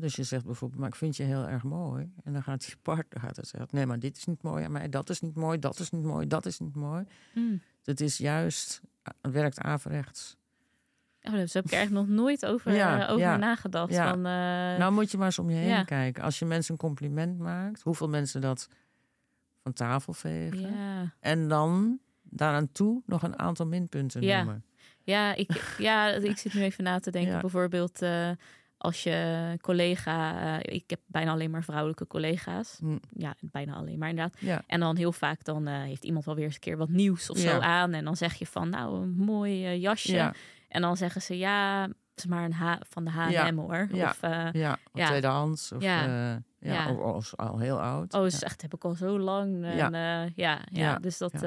Dus 0.00 0.16
je 0.16 0.22
zegt 0.22 0.44
bijvoorbeeld, 0.44 0.80
maar 0.80 0.88
ik 0.88 0.94
vind 0.94 1.16
je 1.16 1.22
heel 1.22 1.46
erg 1.48 1.62
mooi. 1.62 2.12
En 2.24 2.32
dan 2.32 2.42
gaat 2.42 2.64
die 2.66 2.76
partner 2.82 3.20
gaat 3.20 3.34
dan 3.34 3.44
zeggen, 3.44 3.68
nee, 3.72 3.86
maar 3.86 3.98
dit 3.98 4.16
is 4.16 4.24
niet 4.24 4.42
mooi 4.42 4.64
aan 4.64 4.72
mij. 4.72 4.88
Dat 4.88 5.10
is 5.10 5.20
niet 5.20 5.34
mooi, 5.34 5.58
dat 5.58 5.78
is 5.78 5.90
niet 5.90 6.02
mooi, 6.02 6.26
dat 6.26 6.46
is 6.46 6.58
niet 6.58 6.74
mooi. 6.74 7.04
Mm. 7.34 7.60
Het 7.84 8.00
is 8.00 8.18
juist, 8.18 8.80
het 9.02 9.32
werkt 9.32 9.58
averechts. 9.60 10.36
Oh, 11.22 11.32
daar 11.32 11.40
heb 11.52 11.64
ik 11.64 11.72
eigenlijk 11.72 12.06
nog 12.06 12.16
nooit 12.16 12.46
over, 12.46 12.72
Ja, 12.72 13.00
eh, 13.06 13.10
over 13.12 13.20
ja, 13.26 13.36
nagedacht. 13.36 13.92
ja. 13.92 14.08
Van, 14.08 14.18
eh, 14.18 14.78
Nou 14.78 14.92
moet 14.92 15.10
je 15.10 15.16
maar 15.16 15.26
eens 15.26 15.38
om 15.38 15.50
je 15.50 15.56
heen 15.56 15.84
kijken. 15.84 16.22
Als 16.22 16.38
je 16.38 16.44
mensen 16.44 16.72
een 16.72 16.80
compliment 16.80 17.38
maakt, 17.38 17.82
hoeveel 17.82 18.08
mensen 18.08 18.40
dat 18.40 18.68
van 19.62 19.72
tafel 19.72 20.12
vegen. 20.12 20.60
ja. 20.74 21.14
En 21.20 21.48
dan 21.48 21.98
daaraan 22.22 22.72
toe 22.72 23.02
nog 23.06 23.22
een 23.22 23.38
aantal 23.38 23.66
minpunten 23.66 24.22
Ja. 24.22 24.36
noemen. 24.42 24.64
Ja, 25.06 25.34
ik, 25.34 25.74
ja, 25.78 26.08
ik 26.08 26.38
zit 26.38 26.54
nu 26.54 26.62
even 26.62 26.84
na 26.84 26.98
te 26.98 27.10
denken. 27.10 27.32
Ja. 27.32 27.40
Bijvoorbeeld 27.40 28.02
eh, 28.02 28.30
als 28.78 29.02
je 29.02 29.58
collega... 29.60 30.40
eh, 30.60 30.74
ik 30.74 30.90
heb 30.90 31.00
bijna 31.06 31.30
alleen 31.32 31.50
maar 31.50 31.64
vrouwelijke 31.64 32.06
collega's. 32.06 32.76
Hm, 32.80 32.96
Ja, 33.10 33.34
bijna 33.40 33.74
alleen 33.74 33.98
maar 33.98 34.08
inderdaad. 34.08 34.36
ja. 34.40 34.62
En 34.66 34.80
dan 34.80 34.96
heel 34.96 35.12
vaak 35.12 35.44
dan 35.44 35.66
eh, 35.66 35.82
heeft 35.82 36.04
iemand 36.04 36.24
wel 36.24 36.34
weer 36.34 36.44
eens 36.44 36.54
een 36.54 36.60
keer 36.60 36.76
wat 36.76 36.88
nieuws 36.88 37.30
of 37.30 37.38
zo 37.38 37.58
aan. 37.58 37.92
En 37.92 38.04
dan 38.04 38.16
zeg 38.16 38.34
je 38.34 38.46
van, 38.46 38.68
nou, 38.70 39.02
een 39.02 39.14
mooi 39.16 39.78
jasje. 39.78 40.14
Ja, 40.14 40.34
En 40.68 40.80
dan 40.80 40.96
zeggen 40.96 41.22
ze, 41.22 41.38
ja, 41.38 41.82
het 41.82 42.24
is 42.24 42.26
maar 42.26 42.44
een 42.44 42.52
H 42.52 42.74
van 42.88 43.04
de 43.04 43.10
H&M 43.10 43.56
hoor. 43.56 43.88
Ja. 43.92 44.08
Of, 44.10 44.18
ja, 44.52 44.72
of 44.92 45.00
Ja. 45.00 45.06
tweedehands. 45.06 45.72
Of, 45.72 45.82
Ja. 45.82 46.42
ja. 46.60 46.90
Of, 46.90 46.98
of 46.98 47.34
al 47.36 47.58
heel 47.58 47.80
oud. 47.80 48.14
oh, 48.14 48.26
is 48.26 48.42
echt 48.42 48.62
heb 48.62 48.74
ik 48.74 48.84
al 48.84 48.94
zo 48.94 49.18
lang. 49.18 49.64
En, 49.64 49.76
Ja. 49.76 49.88
ja. 49.90 50.22
ja, 50.22 50.30
ja, 50.34 50.58
Ja. 50.70 50.98
dus 50.98 51.18
dat, 51.18 51.46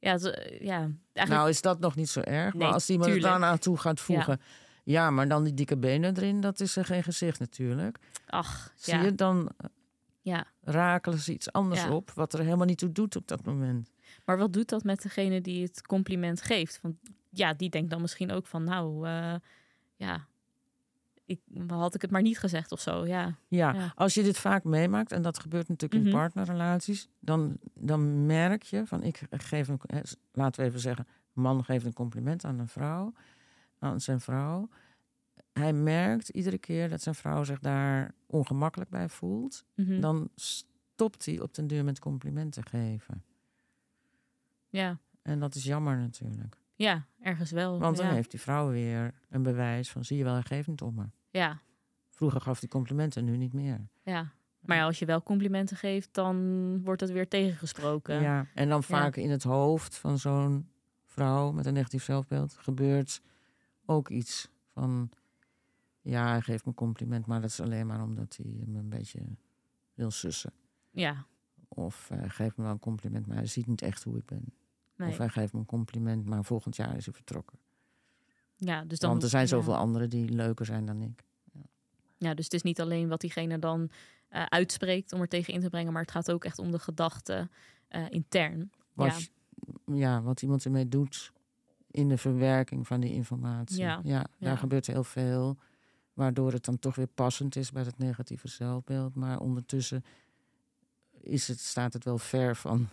Ja. 0.00 0.18
zo- 0.18 0.28
ja 0.60 0.78
eigenlijk, 1.12 1.28
Nou 1.28 1.48
is 1.48 1.60
dat 1.62 1.80
nog 1.80 1.94
niet 1.96 2.08
zo 2.08 2.20
erg. 2.20 2.54
Nee, 2.54 2.62
maar 2.62 2.72
als 2.72 2.90
iemand 2.90 3.08
er 3.10 3.14
tuurlijk. 3.20 3.42
aan 3.42 3.58
toe 3.58 3.76
gaat 3.76 4.00
voegen... 4.00 4.40
Ja. 4.84 5.10
maar 5.10 5.28
dan 5.28 5.44
die 5.44 5.54
dikke 5.54 5.76
benen 5.78 6.16
erin, 6.16 6.40
dat 6.40 6.60
is 6.60 6.76
er 6.76 6.84
geen 6.84 7.02
gezicht 7.02 7.38
natuurlijk. 7.38 7.98
ach, 8.26 8.72
Zie 8.76 8.94
ja, 8.94 9.02
je, 9.02 9.14
dan 9.14 9.50
ja. 10.20 10.44
rakelen 10.62 11.18
ze 11.18 11.32
iets 11.32 11.52
anders 11.52 11.82
Ja. 11.82 11.92
op... 11.92 12.10
wat 12.10 12.32
er 12.32 12.40
helemaal 12.44 12.66
niet 12.66 12.78
toe 12.78 12.92
doet 12.92 13.16
op 13.16 13.28
dat 13.28 13.44
moment. 13.44 13.90
Maar 14.24 14.38
wat 14.38 14.52
doet 14.52 14.68
dat 14.68 14.84
met 14.84 15.02
degene 15.02 15.40
die 15.40 15.62
het 15.62 15.86
compliment 15.86 16.42
geeft? 16.42 16.78
Want 16.82 16.96
ja, 17.30 17.54
die 17.54 17.70
denkt 17.70 17.90
dan 17.90 18.00
misschien 18.00 18.32
ook 18.32 18.46
van, 18.46 18.64
nou, 18.64 19.06
eh, 19.06 19.34
ja, 19.96 20.26
ik, 21.30 21.40
had 21.66 21.94
ik 21.94 22.02
het 22.02 22.10
maar 22.10 22.22
niet 22.22 22.38
gezegd 22.38 22.72
of 22.72 22.80
zo. 22.80 23.06
Ja, 23.06 23.34
Ja, 23.48 23.72
Ja. 23.74 23.92
als 23.94 24.14
je 24.14 24.22
dit 24.22 24.38
vaak 24.38 24.64
meemaakt... 24.64 25.12
en 25.12 25.22
dat 25.22 25.38
gebeurt 25.38 25.68
natuurlijk 25.68 26.00
Mhm. 26.02 26.10
in 26.10 26.16
partnerrelaties... 26.18 27.08
Dan, 27.20 27.56
dan 27.74 28.26
merk 28.26 28.62
je 28.62 28.86
van... 28.86 29.02
ik 29.02 29.20
geef 29.30 29.68
een, 29.68 29.80
laten 30.32 30.60
we 30.62 30.68
even 30.68 30.80
zeggen... 30.80 31.06
man 31.32 31.64
geeft 31.64 31.84
een 31.84 31.92
compliment 31.92 32.44
aan 32.44 32.58
een 32.58 32.68
vrouw... 32.68 33.12
aan 33.78 34.00
zijn 34.00 34.20
vrouw... 34.20 34.68
Hij 35.52 35.72
merkt 35.72 36.28
iedere 36.28 36.58
keer 36.58 36.88
dat 36.88 37.02
zijn 37.02 37.14
vrouw 37.14 37.44
zich 37.44 37.58
daar 37.58 38.14
ongemakkelijk 38.26 38.90
bij 38.90 39.08
voelt. 39.08 39.64
Mhm. 39.74 40.00
Dan 40.00 40.28
stopt 40.34 41.26
hij 41.26 41.40
op 41.40 41.54
den 41.54 41.66
duur 41.66 41.84
met 41.84 41.98
complimenten 41.98 42.66
geven. 42.66 43.24
ja. 44.68 44.98
En 45.22 45.40
dat 45.40 45.54
is 45.54 45.64
jammer 45.64 45.96
natuurlijk. 45.98 46.56
ja, 46.74 47.06
ergens 47.20 47.50
wel. 47.50 47.78
Want 47.78 47.96
dan 47.96 48.06
ja. 48.06 48.12
heeft 48.12 48.30
die 48.30 48.40
vrouw 48.40 48.70
weer 48.70 49.14
een 49.28 49.42
bewijs 49.42 49.90
van... 49.90 50.04
zie 50.04 50.16
je 50.16 50.24
wel, 50.24 50.32
hij 50.32 50.42
geeft 50.42 50.68
niet 50.68 50.80
om 50.82 50.94
me. 50.94 51.04
Ja, 51.30 51.60
Vroeger 52.08 52.40
gaf 52.40 52.60
hij 52.60 52.68
complimenten, 52.68 53.24
nu 53.24 53.36
niet 53.36 53.52
meer. 53.52 53.88
ja. 54.02 54.32
Maar 54.60 54.76
ja, 54.76 54.84
als 54.84 54.98
je 54.98 55.04
wel 55.06 55.22
complimenten 55.22 55.76
geeft, 55.76 56.14
dan 56.14 56.36
wordt 56.84 57.00
het 57.00 57.10
weer 57.10 57.28
tegengesproken. 57.28 58.20
Ja, 58.20 58.46
en 58.54 58.68
dan 58.68 58.82
vaak 58.82 59.16
in 59.16 59.30
het 59.30 59.42
hoofd 59.42 59.96
van 59.98 60.18
zo'n 60.18 60.68
vrouw 61.04 61.52
met 61.52 61.66
een 61.66 61.72
negatief 61.72 62.04
zelfbeeld 62.04 62.56
gebeurt 62.56 63.22
ook 63.86 64.08
iets 64.08 64.48
van... 64.72 65.10
Ja, 66.00 66.28
hij 66.28 66.40
geeft 66.40 66.66
me 66.66 66.74
compliment, 66.74 67.26
maar 67.26 67.40
dat 67.40 67.50
is 67.50 67.60
alleen 67.60 67.86
maar 67.86 68.02
omdat 68.02 68.36
hij 68.42 68.64
me 68.66 68.78
een 68.78 68.88
beetje 68.88 69.20
wil 69.94 70.10
sussen. 70.10 70.52
Ja, 70.90 71.26
Of 71.68 72.08
hij 72.08 72.28
geeft 72.28 72.56
me 72.56 72.62
wel 72.62 72.72
een 72.72 72.78
compliment, 72.78 73.26
maar 73.26 73.36
hij 73.36 73.46
ziet 73.46 73.66
niet 73.66 73.82
echt 73.82 74.02
hoe 74.02 74.16
ik 74.16 74.24
ben. 74.24 74.44
nee. 74.96 75.08
Of 75.08 75.18
hij 75.18 75.28
geeft 75.28 75.52
me 75.52 75.58
een 75.58 75.66
compliment, 75.66 76.24
maar 76.24 76.44
volgend 76.44 76.76
jaar 76.76 76.96
is 76.96 77.04
hij 77.04 77.14
vertrokken. 77.14 77.58
Ja, 78.60 78.84
dus 78.84 78.98
dan, 78.98 79.10
Want 79.10 79.22
er 79.22 79.28
zijn 79.28 79.42
ja. 79.42 79.48
zoveel 79.48 79.76
anderen 79.76 80.10
die 80.10 80.28
leuker 80.28 80.66
zijn 80.66 80.86
dan 80.86 81.00
ik. 81.00 81.24
Ja, 82.18 82.34
dus 82.34 82.44
het 82.44 82.54
is 82.54 82.62
niet 82.62 82.80
alleen 82.80 83.08
wat 83.08 83.20
diegene 83.20 83.58
dan 83.58 83.90
eh, 84.28 84.44
uitspreekt 84.44 85.12
om 85.12 85.20
er 85.20 85.28
tegen 85.28 85.54
in 85.54 85.60
te 85.60 85.68
brengen, 85.68 85.92
maar 85.92 86.02
het 86.02 86.10
gaat 86.10 86.30
ook 86.30 86.44
echt 86.44 86.58
om 86.58 86.70
de 86.70 86.78
gedachte 86.78 87.48
eh, 87.88 88.04
intern. 88.08 88.70
Wat, 88.92 89.30
Ja. 89.86 89.94
ja. 89.94 90.22
wat 90.22 90.42
iemand 90.42 90.64
ermee 90.64 90.88
doet 90.88 91.32
in 91.90 92.08
de 92.08 92.18
verwerking 92.18 92.86
van 92.86 93.00
die 93.00 93.12
informatie. 93.12 93.78
Ja, 93.78 94.00
Ja, 94.02 94.18
daar 94.38 94.50
ja. 94.50 94.56
gebeurt 94.56 94.86
heel 94.86 95.04
veel. 95.04 95.58
Waardoor 96.12 96.52
het 96.52 96.64
dan 96.64 96.78
toch 96.78 96.94
weer 96.94 97.06
passend 97.06 97.56
is 97.56 97.72
bij 97.72 97.82
het 97.82 97.98
negatieve 97.98 98.48
zelfbeeld. 98.48 99.14
Maar 99.14 99.38
ondertussen 99.38 100.04
is 101.20 101.48
het, 101.48 101.60
staat 101.60 101.92
het 101.92 102.04
wel 102.04 102.18
ver 102.18 102.56
van 102.56 102.88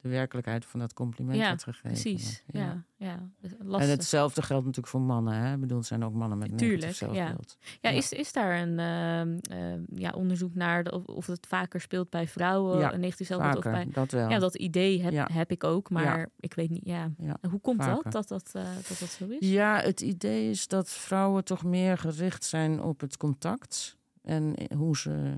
de 0.00 0.08
werkelijkheid 0.08 0.64
van 0.64 0.80
dat 0.80 0.92
compliment 0.92 1.38
Ja, 1.38 1.50
wat 1.50 1.62
gegeven 1.62 1.88
Precies, 1.90 2.42
ja, 2.46 2.84
ja. 2.96 3.30
Dus 3.40 3.52
En 3.58 3.88
hetzelfde 3.90 4.42
geldt 4.42 4.64
natuurlijk 4.64 4.92
voor 4.92 5.00
mannen. 5.00 5.34
Hè? 5.34 5.54
Ik 5.54 5.60
bedoel, 5.60 5.78
het 5.78 5.86
zijn 5.86 6.04
ook 6.04 6.12
mannen 6.14 6.38
met 6.38 6.58
Tuurlijk, 6.58 6.80
negatief 6.80 7.08
ja. 7.08 7.14
zelfbeeld. 7.14 7.56
Ja, 7.80 7.90
Ja. 7.90 7.96
Is, 7.96 8.12
is 8.12 8.32
daar 8.32 8.60
een 8.60 8.78
ehm, 8.78 9.58
ehm, 9.60 9.80
ja, 9.94 10.10
onderzoek 10.10 10.54
naar 10.54 10.84
de- 10.84 10.92
of, 10.92 11.04
of 11.04 11.26
het 11.26 11.46
vaker 11.46 11.80
speelt 11.80 12.10
bij 12.10 12.28
vrouwen, 12.28 12.78
Ja, 12.78 12.96
negatief 12.96 13.26
zelfbeeld, 13.26 13.56
of 13.56 13.62
Vaker, 13.64 13.84
bij... 13.84 13.92
dat 13.92 14.10
wel. 14.10 14.28
Ja, 14.30 14.38
dat 14.38 14.54
idee 14.56 15.02
heb, 15.02 15.12
Ja. 15.12 15.28
heb 15.32 15.50
ik 15.50 15.64
ook, 15.64 15.90
maar 15.90 16.28
ik 16.40 16.54
weet 16.54 16.70
niet, 16.70 16.84
ja. 16.84 17.10
Ja, 17.18 17.36
Hoe 17.50 17.60
komt 17.60 17.82
vaker. 17.84 18.10
dat, 18.10 18.12
dat 18.12 18.28
dat, 18.28 18.50
eh, 18.64 18.74
dat 18.88 18.98
dat 19.00 19.08
zo 19.08 19.26
is? 19.28 19.48
Ja, 19.50 19.80
het 19.80 20.00
idee 20.00 20.50
is 20.50 20.68
dat 20.68 20.90
vrouwen 20.90 21.44
toch 21.44 21.64
meer 21.64 21.98
gericht 21.98 22.44
zijn 22.44 22.82
op 22.82 23.00
het 23.00 23.16
contact. 23.16 23.96
En 24.22 24.54
hoe 24.76 24.96
ze, 24.96 25.34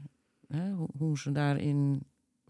hè, 0.49 0.73
hoe, 0.73 0.89
hoe 0.99 1.19
ze 1.19 1.33
daarin 1.33 2.03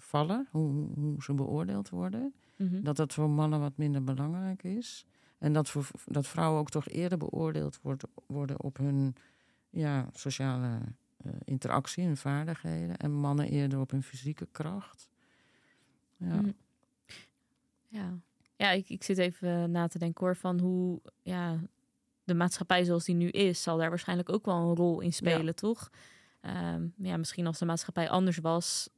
vallen, 0.08 0.48
hoe, 0.50 0.88
hoe 0.94 1.22
ze 1.22 1.34
beoordeeld 1.34 1.88
worden. 1.88 2.34
Mhm. 2.56 2.82
Dat 2.82 2.96
dat 2.96 3.14
voor 3.14 3.30
mannen 3.30 3.60
wat 3.60 3.76
minder 3.76 4.04
belangrijk 4.04 4.62
is. 4.62 5.06
En 5.38 5.52
dat, 5.52 5.68
voor, 5.68 5.90
dat 6.06 6.26
vrouwen 6.26 6.60
ook 6.60 6.70
toch 6.70 6.88
eerder 6.88 7.18
beoordeeld 7.18 7.78
wordt, 7.82 8.04
worden 8.26 8.62
op 8.62 8.76
hun 8.76 9.14
ja, 9.70 10.08
sociale 10.12 10.80
eh, 11.16 11.32
interactie 11.44 12.04
en 12.04 12.16
vaardigheden. 12.16 12.96
En 12.96 13.12
mannen 13.12 13.48
eerder 13.48 13.80
op 13.80 13.90
hun 13.90 14.02
fysieke 14.02 14.48
kracht. 14.52 15.08
Ja. 16.16 16.40
Mhm. 16.40 16.50
Ja, 17.88 18.18
ja 18.56 18.70
ik, 18.70 18.88
ik 18.88 19.02
zit 19.02 19.18
even 19.18 19.70
na 19.70 19.86
te 19.86 19.98
denken 19.98 20.26
hoor, 20.26 20.36
van 20.36 20.60
hoe 20.60 21.00
ja, 21.22 21.60
de 22.24 22.34
maatschappij 22.34 22.84
zoals 22.84 23.04
die 23.04 23.14
nu 23.14 23.28
is, 23.28 23.62
zal 23.62 23.76
daar 23.76 23.88
waarschijnlijk 23.88 24.32
ook 24.32 24.44
wel 24.44 24.56
een 24.56 24.76
rol 24.76 25.00
in 25.00 25.12
spelen, 25.12 25.54
toch? 25.54 25.90
Ehm, 26.40 26.86
ja, 26.96 27.16
misschien 27.16 27.46
als 27.46 27.58
de 27.58 27.64
maatschappij 27.64 28.10
anders 28.10 28.38
was, 28.38 28.88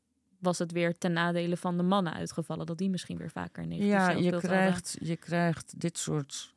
was 0.41 0.59
het 0.59 0.73
weer 0.73 0.99
ten 0.99 1.13
nadele 1.13 1.57
van 1.57 1.77
de 1.77 1.83
mannen 1.83 2.13
uitgevallen. 2.13 2.67
Dat 2.67 2.79
die 2.79 2.91
misschien 2.91 3.17
weer 3.17 3.31
vaker 3.31 3.67
negatief 3.67 3.91
Ja, 3.93 4.11
je 4.11 4.23
hadden. 4.23 4.41
krijgt, 4.41 4.97
je 5.01 5.17
krijgt 5.17 5.81
dit 5.81 5.99
soort 5.99 6.55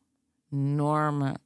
normen 0.49 1.39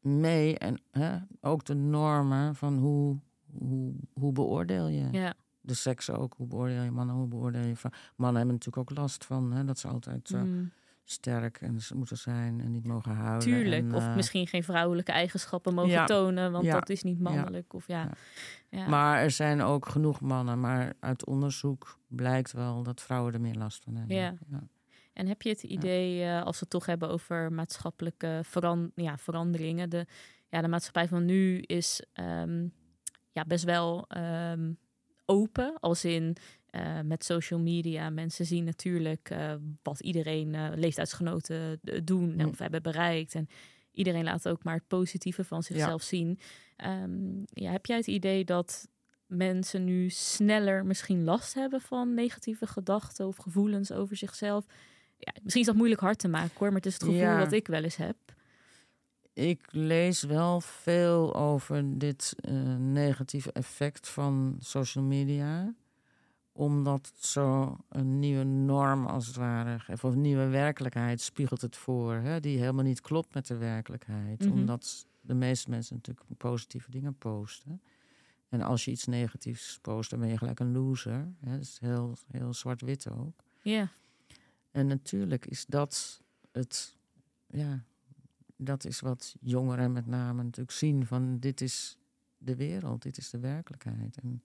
mee. 0.00 0.58
En 0.58 0.80
hè, 0.90 1.16
ook 1.40 1.64
de 1.64 1.74
normen 1.74 2.54
van 2.54 2.78
hoe, 2.78 3.16
hoe, 3.58 3.94
hoe 4.12 4.32
beoordeel 4.32 4.88
je 4.88 5.08
Ja, 5.12 5.34
de 5.60 5.74
seks 5.74 6.10
ook. 6.10 6.34
Hoe 6.36 6.46
beoordeel 6.46 6.82
je 6.82 6.90
mannen, 6.90 7.14
hoe 7.14 7.26
beoordeel 7.26 7.64
je 7.64 7.76
vrouwen. 7.76 8.02
Mannen 8.16 8.36
hebben 8.36 8.54
natuurlijk 8.54 8.90
ook 8.90 8.98
last 8.98 9.24
van 9.24 9.52
hè, 9.52 9.64
dat 9.64 9.78
ze 9.78 9.88
altijd 9.88 10.30
eh, 10.30 10.40
mm, 10.42 10.70
sterk 11.08 11.60
en 11.60 11.80
ze 11.80 11.96
moeten 11.96 12.16
zijn 12.16 12.60
en 12.60 12.70
niet 12.70 12.86
mogen 12.86 13.14
huilen. 13.14 13.40
tuurlijk. 13.40 13.82
en, 13.82 13.94
of 13.94 14.02
eh, 14.02 14.14
misschien 14.14 14.46
geen 14.46 14.64
vrouwelijke 14.64 15.12
eigenschappen 15.12 15.74
mogen 15.74 15.90
ja, 15.90 16.04
tonen, 16.04 16.52
want 16.52 16.64
ja, 16.64 16.72
dat 16.72 16.88
is 16.88 17.02
niet 17.02 17.20
mannelijk. 17.20 17.74
Of 17.74 17.86
ja. 17.86 18.10
Maar 18.70 19.20
er 19.20 19.30
zijn 19.30 19.62
ook 19.62 19.88
genoeg 19.88 20.20
mannen. 20.20 20.60
Maar 20.60 20.92
uit 21.00 21.26
onderzoek 21.26 21.98
blijkt 22.08 22.52
wel 22.52 22.82
dat 22.82 23.02
vrouwen 23.02 23.32
er 23.32 23.40
meer 23.40 23.54
last 23.54 23.84
van 23.84 23.94
hebben. 23.94 24.16
Ja. 24.16 24.34
En 25.12 25.26
heb 25.26 25.42
je 25.42 25.48
het 25.48 25.62
idee, 25.62 26.22
eh, 26.22 26.42
als 26.42 26.54
we 26.54 26.60
het 26.60 26.70
toch 26.70 26.86
hebben 26.86 27.08
over 27.08 27.52
maatschappelijke 27.52 28.40
veran 28.44 28.90
ja, 28.94 29.18
veranderingen, 29.18 29.90
de, 29.90 30.06
ja, 30.48 30.60
de 30.60 30.68
maatschappij 30.68 31.08
van 31.08 31.24
nu 31.24 31.60
is 31.60 32.02
ehm, 32.12 32.66
ja, 33.32 33.44
best 33.46 33.64
wel 33.64 34.04
ehm, 34.08 34.72
open, 35.24 35.80
als 35.80 36.04
in 36.04 36.36
eh, 36.76 37.00
met 37.04 37.24
social 37.24 37.60
media. 37.60 38.10
Mensen 38.10 38.46
zien 38.46 38.64
natuurlijk 38.64 39.30
eh, 39.30 39.54
wat 39.82 40.00
iedereen 40.00 40.54
eh, 40.54 40.68
leeftijdsgenoten 40.74 41.80
doen 42.04 42.34
Mm. 42.34 42.44
of 42.48 42.58
hebben 42.58 42.82
bereikt. 42.82 43.34
En 43.34 43.48
iedereen 43.92 44.24
laat 44.24 44.48
ook 44.48 44.64
maar 44.64 44.74
het 44.74 44.86
positieve 44.86 45.44
van 45.44 45.62
zichzelf 45.62 46.02
zien. 46.02 46.38
Ehm, 46.76 47.42
ja, 47.44 47.70
heb 47.70 47.86
jij 47.86 47.96
het 47.96 48.06
idee 48.06 48.44
dat 48.44 48.88
mensen 49.26 49.84
nu 49.84 50.08
sneller 50.10 50.84
misschien 50.86 51.24
last 51.24 51.54
hebben 51.54 51.80
van 51.80 52.14
negatieve 52.14 52.66
gedachten 52.66 53.26
of 53.26 53.36
gevoelens 53.36 53.92
over 53.92 54.16
zichzelf? 54.16 54.64
Ja, 55.18 55.32
misschien 55.42 55.60
is 55.62 55.66
dat 55.68 55.76
moeilijk 55.76 56.00
hard 56.00 56.18
te 56.18 56.28
maken 56.28 56.52
hoor, 56.58 56.66
maar 56.68 56.76
het 56.76 56.86
is 56.86 56.92
het 56.94 57.02
gevoel 57.02 57.18
Ja. 57.20 57.38
dat 57.38 57.52
ik 57.52 57.66
wel 57.66 57.82
eens 57.82 57.96
heb. 57.96 58.16
Ik 59.32 59.66
lees 59.70 60.22
wel 60.22 60.60
veel 60.60 61.34
over 61.36 61.98
dit 61.98 62.34
negatieve 62.78 63.52
effect 63.52 64.08
van 64.08 64.56
social 64.60 65.04
media. 65.04 65.74
Omdat 66.56 67.12
het 67.14 67.24
zo 67.24 67.76
een 67.88 68.18
nieuwe 68.18 68.44
norm 68.44 69.06
als 69.06 69.26
het 69.26 69.36
ware. 69.36 69.92
Of 69.92 70.02
een 70.02 70.20
nieuwe 70.20 70.46
werkelijkheid 70.46 71.20
spiegelt 71.20 71.60
het 71.60 71.76
voor. 71.76 72.14
Hè, 72.14 72.40
die 72.40 72.58
helemaal 72.58 72.84
niet 72.84 73.00
klopt 73.00 73.34
met 73.34 73.46
de 73.46 73.56
werkelijkheid. 73.56 74.44
Mhm. 74.44 74.52
Omdat 74.52 75.06
de 75.20 75.34
meeste 75.34 75.70
mensen 75.70 75.96
natuurlijk 75.96 76.26
positieve 76.36 76.90
dingen 76.90 77.14
posten. 77.14 77.80
En 78.48 78.60
als 78.60 78.84
je 78.84 78.90
iets 78.90 79.06
negatiefs 79.06 79.78
post, 79.82 80.10
dan 80.10 80.20
ben 80.20 80.28
je 80.28 80.38
gelijk 80.38 80.60
een 80.60 80.72
loser. 80.72 81.28
Hè. 81.40 81.52
Dat 81.52 81.60
is 81.60 81.78
heel, 81.78 82.16
heel 82.30 82.54
zwart-wit 82.54 83.10
ook. 83.10 83.42
Ja, 83.62 83.90
En 84.70 84.86
natuurlijk 84.86 85.46
is 85.46 85.66
dat 85.66 86.22
het, 86.52 86.96
ja, 87.46 87.84
dat 88.56 88.84
is 88.84 89.00
wat 89.00 89.36
jongeren 89.40 89.92
met 89.92 90.06
name 90.06 90.42
natuurlijk 90.42 90.76
zien 90.76 91.06
van 91.06 91.38
dit 91.38 91.60
is 91.60 91.98
de 92.38 92.56
wereld, 92.56 93.02
dit 93.02 93.18
is 93.18 93.30
de 93.30 93.38
werkelijkheid. 93.38 94.16
En 94.16 94.42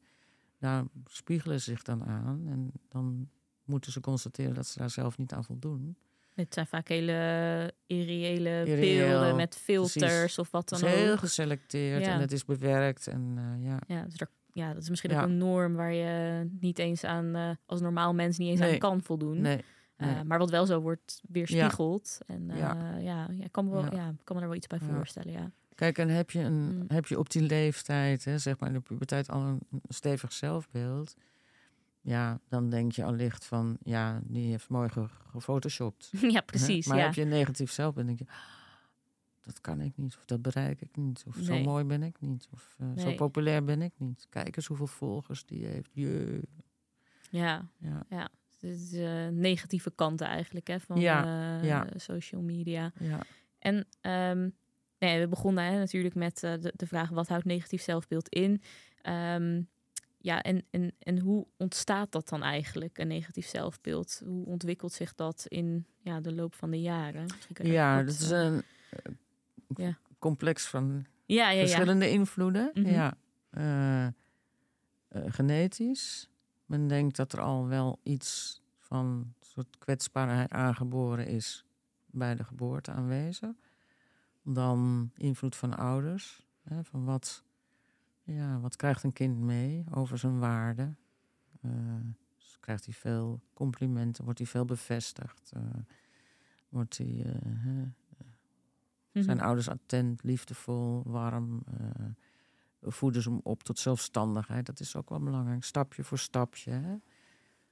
daar 0.62 0.84
spiegelen 1.06 1.60
ze 1.62 1.72
zich 1.72 1.84
dan 1.84 2.04
aan 2.06 2.44
en 2.50 2.72
dan 2.90 3.30
moeten 3.66 3.92
ze 3.92 4.00
constateren 4.00 4.54
dat 4.54 4.68
ze 4.68 4.80
daar 4.80 4.90
zelf 4.90 5.18
niet 5.18 5.34
aan 5.34 5.44
voldoen. 5.44 5.96
Het 6.34 6.54
zijn 6.54 6.68
vaak 6.68 6.88
hele 6.88 7.74
irreële 7.86 8.64
Irreëel, 8.66 9.08
beelden 9.10 9.36
met 9.36 9.56
filters 9.58 9.94
precies. 9.94 10.40
of 10.40 10.52
wat 10.52 10.70
Het 10.70 10.80
dan 10.80 10.90
is 10.90 10.96
heel 10.96 11.12
ook. 11.12 11.20
geselecteerd 11.20 12.06
Ja. 12.06 12.14
en 12.14 12.20
het 12.20 12.32
is 12.32 12.46
bewerkt. 12.46 13.08
En 13.08 13.34
eh, 13.38 13.66
ja, 13.66 13.80
Ja, 13.88 14.04
dus 14.04 14.20
er, 14.20 14.30
ja, 14.54 14.74
dat 14.74 14.82
is 14.84 14.90
misschien 14.90 15.12
Ja. 15.12 15.18
ook 15.22 15.26
een 15.28 15.38
norm 15.38 15.74
waar 15.76 15.94
je 15.94 16.48
niet 16.60 16.80
eens 16.80 17.04
aan, 17.04 17.36
eh, 17.36 17.50
als 17.66 17.82
normaal 17.82 18.14
mens 18.14 18.38
niet 18.38 18.50
eens 18.50 18.62
aan 18.72 18.78
kan 18.78 19.02
voldoen. 19.02 19.42
nee. 19.42 19.64
Eh, 19.96 20.14
nee. 20.16 20.24
maar 20.24 20.38
wat 20.40 20.50
wel 20.50 20.66
zo 20.66 20.80
wordt 20.82 21.22
weerspiegeld. 21.28 22.18
En 22.28 22.50
eh, 22.50 22.58
Ja. 22.58 22.98
ja. 22.98 23.28
Ja, 23.32 23.44
ik 23.44 23.52
kan 23.52 23.66
me, 23.66 23.72
wel, 23.72 23.84
Ja. 23.86 23.92
ja. 23.92 24.14
kan 24.24 24.36
me 24.36 24.42
er 24.42 24.48
wel 24.48 24.58
iets 24.58 24.68
bij 24.68 24.80
Ja. 24.82 24.94
voorstellen, 24.96 25.32
ja. 25.32 25.52
Kijk, 25.76 25.98
en 25.98 26.10
heb 26.10 26.32
je, 26.32 26.40
een, 26.40 26.76
Mm. 26.78 26.86
heb 26.88 27.06
je 27.08 27.20
op 27.20 27.30
die 27.30 27.42
leeftijd, 27.42 28.26
hè, 28.26 28.38
zeg 28.38 28.60
maar 28.60 28.70
in 28.70 28.76
de 28.76 28.82
puberteit, 28.82 29.30
al 29.30 29.42
een 29.42 29.60
stevig 29.88 30.34
zelfbeeld. 30.34 31.16
Ja, 32.02 32.40
dan 32.50 32.70
denk 32.70 32.92
je 32.92 33.04
allicht 33.04 33.46
van, 33.46 33.78
ja, 33.84 34.22
die 34.24 34.50
heeft 34.50 34.70
mooi 34.70 34.90
ge- 34.90 35.08
gefotoshopt. 35.32 36.10
ja, 36.22 36.28
hè. 36.32 36.42
precies. 36.42 36.88
Maar 36.88 36.98
ja. 36.98 37.04
heb 37.04 37.14
je 37.14 37.22
een 37.22 37.28
negatief 37.28 37.72
zelfbeeld, 37.72 38.06
denk 38.08 38.20
je, 38.20 38.26
"Ah, 38.28 38.36
dat 39.42 39.62
kan 39.62 39.82
ik 39.82 39.98
niet, 39.98 40.16
of 40.18 40.26
dat 40.26 40.42
bereik 40.42 40.82
ik 40.82 40.96
niet, 40.96 41.24
of 41.28 41.36
zo 41.42 41.60
mooi 41.60 41.84
ben 41.84 42.04
ik 42.04 42.16
niet, 42.20 42.48
of 42.52 42.76
eh, 42.80 43.04
zo 43.04 43.14
populair 43.16 43.64
ben 43.64 43.82
ik 43.82 43.94
niet. 43.98 44.26
Kijk 44.30 44.56
eens 44.56 44.66
hoeveel 44.68 44.88
volgers 44.88 45.46
die 45.46 45.66
heeft. 45.66 45.90
Jee. 45.94 46.42
ja, 47.30 47.70
Ja, 48.10 48.30
het 48.54 48.64
is 48.64 48.94
eh, 48.94 49.28
negatieve 49.28 49.92
kanten 49.92 50.28
eigenlijk 50.28 50.68
hè, 50.68 50.80
van 50.80 51.00
Ja, 51.00 51.24
eh, 51.60 51.68
ja. 51.68 51.88
social 51.96 52.42
media. 52.42 52.92
ja, 53.00 53.20
En 53.60 53.88
ehm, 54.02 54.50
nee, 55.02 55.20
we 55.20 55.28
begonnen 55.28 55.64
hè, 55.64 55.78
natuurlijk 55.78 56.16
met 56.16 56.44
eh, 56.44 56.54
de, 56.60 56.74
de 56.76 56.88
vraag: 56.88 57.10
wat 57.10 57.28
houdt 57.28 57.46
negatief 57.46 57.82
zelfbeeld 57.82 58.30
in? 58.30 58.62
Ehm, 59.02 59.62
ja, 60.18 60.42
en, 60.42 60.66
en, 60.70 60.94
en 61.00 61.20
hoe 61.20 61.48
ontstaat 61.58 62.12
dat 62.12 62.30
dan 62.30 62.44
eigenlijk, 62.44 62.98
een 62.98 63.08
negatief 63.08 63.48
zelfbeeld? 63.48 64.22
Hoe 64.26 64.46
ontwikkelt 64.46 64.94
zich 64.94 65.16
dat 65.16 65.46
in 65.48 65.86
ja, 66.00 66.20
de 66.20 66.34
loop 66.34 66.56
van 66.56 66.72
de 66.72 66.82
jaren? 66.82 67.26
Ja 67.54 67.96
kort, 67.96 68.08
dat 68.08 68.20
is 68.20 68.32
eh, 68.32 68.44
een 68.44 68.64
Ja. 69.76 69.98
complex 70.20 70.66
van 70.68 71.06
ja, 71.26 71.50
ja, 71.50 71.50
ja. 71.50 71.60
verschillende 71.60 72.10
invloeden. 72.10 72.72
Mhm. 72.74 72.90
Ja. 72.90 73.18
Eh, 73.50 74.08
genetisch. 75.32 76.30
Men 76.66 76.88
denkt 76.88 77.16
dat 77.16 77.34
er 77.34 77.42
al 77.42 77.68
wel 77.68 78.00
iets 78.04 78.62
van 78.78 79.34
soort 79.40 79.78
kwetsbaarheid 79.78 80.52
aangeboren 80.52 81.28
is 81.28 81.66
bij 82.06 82.36
de 82.36 82.44
geboorte 82.44 82.92
aanwezig. 82.92 83.50
Dan 84.44 85.12
invloed 85.16 85.56
van 85.56 85.78
ouders. 85.78 86.48
Hè, 86.64 86.84
van 86.84 87.06
wat, 87.06 87.44
ja, 88.24 88.60
wat 88.60 88.76
krijgt 88.76 89.04
een 89.04 89.14
kind 89.14 89.40
mee 89.40 89.86
over 89.94 90.18
zijn 90.18 90.40
waarde? 90.40 90.96
Eh, 91.62 91.72
dus 92.38 92.58
krijgt 92.60 92.86
hij 92.86 92.94
veel 92.94 93.42
complimenten? 93.54 94.24
Wordt 94.24 94.40
hij 94.40 94.48
veel 94.48 94.66
bevestigd? 94.66 95.52
Eh, 95.54 95.64
wordt 96.70 96.98
hij, 96.98 97.24
eh, 97.26 97.86
Mhm. 99.12 99.24
zijn 99.24 99.42
ouders 99.42 99.70
attent, 99.70 100.24
liefdevol, 100.24 101.04
warm? 101.06 101.64
voeden 102.84 103.22
ze 103.22 103.30
hem 103.30 103.40
op 103.44 103.64
tot 103.64 103.80
zelfstandigheid? 103.80 104.66
Dat 104.66 104.80
is 104.80 104.96
ook 104.96 105.10
wel 105.10 105.20
belangrijk. 105.20 105.64
Stapje 105.64 106.04
voor 106.04 106.18
stapje. 106.18 106.72
Hè? 106.72 106.96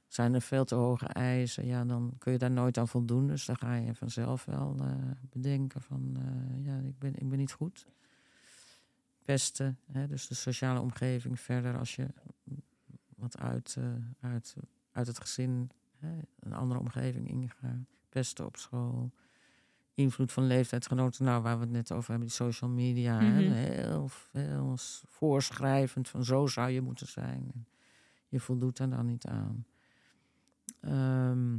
Zijn 0.10 0.34
er 0.34 0.42
veel 0.42 0.66
te 0.66 0.76
hoge 0.76 1.06
eisen? 1.06 1.66
Ja, 1.66 1.86
dan 1.86 2.14
kun 2.18 2.32
je 2.32 2.38
daar 2.38 2.52
nooit 2.52 2.78
aan 2.78 2.88
voldoen. 2.88 3.28
Dus 3.28 3.46
dan 3.46 3.58
ga 3.58 3.76
je 3.76 3.96
vanzelf 3.96 4.46
wel 4.46 4.76
eh, 4.80 4.96
bedenken 5.30 5.82
van... 5.82 6.18
eh, 6.18 6.66
ja, 6.66 6.78
ik 6.78 7.00
ben, 7.00 7.16
ik 7.16 7.30
ben 7.30 7.38
niet 7.38 7.52
goed. 7.52 7.88
Pesten, 9.24 9.78
hè? 9.92 10.08
dus 10.08 10.28
de 10.28 10.36
sociale 10.36 10.80
omgeving 10.80 11.40
verder. 11.40 11.78
Als 11.78 11.96
je 11.96 12.08
wat 13.16 13.38
uit, 13.38 13.76
eh, 13.80 13.86
uit, 14.32 14.56
uit 14.92 15.08
het 15.08 15.20
gezin 15.20 15.70
hè? 15.98 16.18
een 16.40 16.54
andere 16.54 16.80
omgeving 16.80 17.28
ingaat. 17.30 17.78
Pesten 18.10 18.46
op 18.46 18.58
school 18.58 19.12
invloed 19.94 20.32
van 20.32 20.44
leeftijdsgenoten, 20.48 21.26
nou, 21.26 21.42
waar 21.42 21.56
we 21.58 21.64
het 21.64 21.72
net 21.74 21.92
over 21.92 22.10
hebben, 22.10 22.28
die 22.28 22.36
social 22.38 22.70
media. 22.70 23.20
hè, 23.20 23.42
Mhm. 23.42 23.52
heel 23.52 24.08
veel 24.08 24.74
voorschrijvend 25.08 26.10
van 26.10 26.24
zo 26.26 26.48
zou 26.48 26.70
je 26.70 26.82
moeten 26.82 27.08
zijn. 27.08 27.66
Je 28.28 28.40
voldoet 28.40 28.80
er 28.80 28.90
dan 28.90 29.06
niet 29.06 29.26
aan. 29.26 29.66
Ehm, 30.82 31.58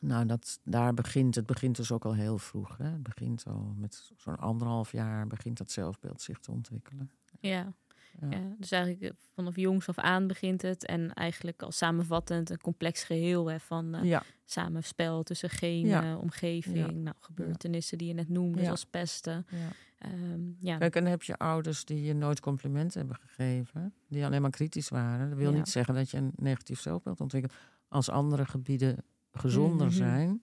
nou, 0.00 0.26
dat, 0.26 0.60
daar 0.64 0.94
begint 0.94 1.34
het 1.34 1.46
begint 1.46 1.76
dus 1.76 1.92
ook 1.92 2.04
al 2.04 2.14
heel 2.14 2.38
vroeg. 2.38 2.76
Hè. 2.76 2.84
Het 2.84 3.02
begint 3.02 3.44
al 3.46 3.74
met 3.76 4.10
zo'n 4.16 4.38
anderhalf 4.38 4.92
jaar 4.92 5.26
begint 5.26 5.58
dat 5.58 5.70
zelfbeeld 5.70 6.22
zich 6.22 6.38
te 6.38 6.50
ontwikkelen. 6.50 7.10
Ja. 7.40 7.72
Ja. 8.20 8.28
Ja, 8.30 8.54
dus 8.58 8.70
eigenlijk 8.70 9.02
eh, 9.02 9.10
vanaf 9.34 9.56
jongs 9.56 9.88
af 9.88 9.98
aan 9.98 10.26
begint 10.26 10.62
het. 10.62 10.86
En 10.86 11.12
eigenlijk 11.14 11.62
al 11.62 11.72
samenvattend 11.72 12.50
een 12.50 12.60
complex 12.60 13.02
geheel 13.04 13.50
hè, 13.50 13.60
van 13.60 13.94
eh, 13.94 14.04
ja, 14.04 14.22
samenspel 14.44 15.22
tussen 15.22 15.50
genen, 15.50 15.88
Ja. 16.04 16.16
omgeving, 16.16 16.92
nou, 16.92 17.16
gebeurtenissen 17.20 17.98
die 17.98 18.08
je 18.08 18.14
net 18.14 18.28
noemde, 18.28 18.64
zoals 18.64 18.84
pesten. 18.86 19.46
ja. 19.50 19.68
Ehm, 19.98 20.40
ja. 20.58 20.76
Kijk, 20.78 20.94
en 20.96 21.02
dan 21.02 21.10
heb 21.10 21.22
je 21.22 21.36
ouders 21.38 21.84
die 21.84 22.02
je 22.02 22.14
nooit 22.14 22.40
complimenten 22.40 22.98
hebben 22.98 23.16
gegeven, 23.26 23.94
die 24.08 24.24
alleen 24.24 24.42
maar 24.42 24.50
kritisch 24.50 24.88
waren. 24.88 25.28
Dat 25.28 25.38
wil 25.38 25.52
niet 25.52 25.68
zeggen 25.68 25.94
dat 25.94 26.10
je 26.10 26.16
een 26.16 26.32
negatief 26.36 26.80
zelfbeeld 26.80 27.20
ontwikkelt. 27.20 27.52
Als 27.88 28.08
andere 28.10 28.44
gebieden 28.46 29.04
gezonder 29.32 29.86
Mhm. 29.86 29.96
zijn, 29.96 30.42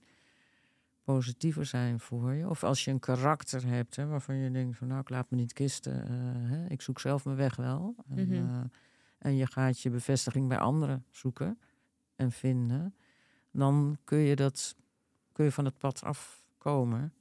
positiever 1.03 1.65
zijn 1.65 1.99
voor 1.99 2.33
je. 2.33 2.49
Of 2.49 2.63
als 2.63 2.83
je 2.85 2.91
een 2.91 2.99
karakter 2.99 3.65
hebt 3.67 3.95
hè, 3.95 4.07
waarvan 4.07 4.35
je 4.35 4.51
denkt 4.51 4.77
van 4.77 4.87
nou, 4.87 4.99
ik 5.01 5.09
laat 5.09 5.29
me 5.29 5.37
niet 5.37 5.53
kisten, 5.53 6.03
eh, 6.07 6.11
hè, 6.49 6.65
ik 6.65 6.81
zoek 6.81 6.99
zelf 6.99 7.25
mijn 7.25 7.37
weg 7.37 7.55
wel. 7.55 7.95
En, 8.07 8.27
Mhm. 8.27 8.33
eh, 8.33 8.61
en 9.17 9.35
je 9.35 9.45
gaat 9.47 9.79
je 9.79 9.89
bevestiging 9.89 10.47
bij 10.47 10.59
anderen 10.59 11.05
zoeken 11.11 11.59
en 12.15 12.31
vinden, 12.31 12.95
dan 13.51 13.97
kun 14.03 14.17
je, 14.17 14.35
dat, 14.35 14.75
kun 15.31 15.45
je 15.45 15.51
van 15.51 15.65
het 15.65 15.77
pad 15.77 16.03
afkomen. 16.03 17.13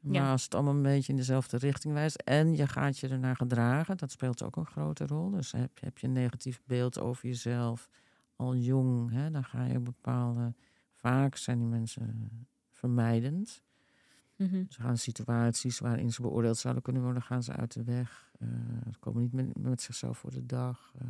Maar 0.00 0.14
Ja. 0.14 0.30
als 0.30 0.44
het 0.44 0.54
allemaal 0.54 0.74
een 0.74 0.82
beetje 0.82 1.12
in 1.12 1.18
dezelfde 1.18 1.56
richting 1.56 1.94
wijst 1.94 2.16
en 2.16 2.56
je 2.56 2.66
gaat 2.66 2.98
je 2.98 3.08
ernaar 3.08 3.36
gedragen, 3.36 3.96
dat 3.96 4.10
speelt 4.10 4.42
ook 4.42 4.56
een 4.56 4.66
grote 4.66 5.06
rol. 5.06 5.30
Dus 5.30 5.52
heb, 5.52 5.80
heb 5.80 5.98
je 5.98 6.06
een 6.06 6.12
negatief 6.12 6.60
beeld 6.64 6.98
over 6.98 7.26
jezelf 7.26 7.88
al 8.36 8.56
jong, 8.56 9.10
hè, 9.10 9.30
dan 9.30 9.44
ga 9.44 9.64
je 9.64 9.78
bepaalde. 9.78 10.54
Vaak 10.92 11.36
zijn 11.36 11.58
die 11.58 11.66
mensen 11.66 12.30
vermijdend. 12.70 13.62
Mhm. 14.36 14.64
Ze 14.68 14.80
gaan 14.80 14.98
situaties 14.98 15.78
waarin 15.78 16.12
ze 16.12 16.22
beoordeeld 16.22 16.56
zouden 16.58 16.82
kunnen 16.82 17.02
worden, 17.02 17.22
gaan 17.22 17.42
ze 17.42 17.52
uit 17.52 17.72
de 17.72 17.84
weg. 17.84 18.30
Eh, 18.38 18.48
ze 18.92 18.98
komen 18.98 19.22
niet 19.22 19.32
met, 19.32 19.58
met 19.58 19.82
zichzelf 19.82 20.18
voor 20.18 20.30
de 20.30 20.46
dag. 20.46 20.92
eh. 20.98 21.06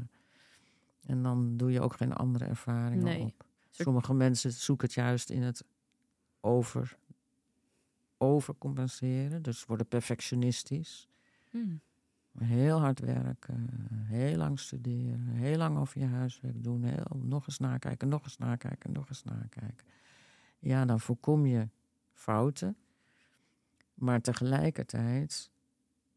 en 1.07 1.23
dan 1.23 1.57
doe 1.57 1.71
je 1.73 1.81
ook 1.81 1.97
geen 1.97 2.12
andere 2.12 2.45
ervaringen 2.45 3.05
Nee. 3.05 3.23
op. 3.23 3.45
Sommige 3.71 4.15
mensen 4.15 4.53
zoeken 4.53 4.87
het 4.87 4.95
juist 4.97 5.31
in 5.31 5.43
het 5.43 5.65
over, 6.41 6.97
overcompenseren. 8.19 9.43
Dus 9.43 9.65
worden 9.65 9.87
perfectionistisch. 9.87 11.09
Hmm. 11.51 11.81
Heel 12.38 12.79
hard 12.81 13.01
werken, 13.01 13.66
heel 13.90 14.37
lang 14.37 14.61
studeren, 14.61 15.27
heel 15.27 15.57
lang 15.57 15.79
over 15.79 16.01
je 16.01 16.07
huiswerk 16.07 16.64
doen, 16.64 16.83
heel, 16.83 17.20
nog 17.22 17.46
eens 17.46 17.59
nakijken, 17.59 18.09
nog 18.09 18.25
eens 18.25 18.38
nakijken, 18.38 18.92
nog 18.92 19.09
eens 19.09 19.25
nakijken. 19.25 19.87
Ja, 20.59 20.85
dan 20.85 21.01
voorkom 21.01 21.46
je 21.46 21.68
fouten, 22.12 22.77
maar 23.94 24.20
tegelijkertijd 24.20 25.51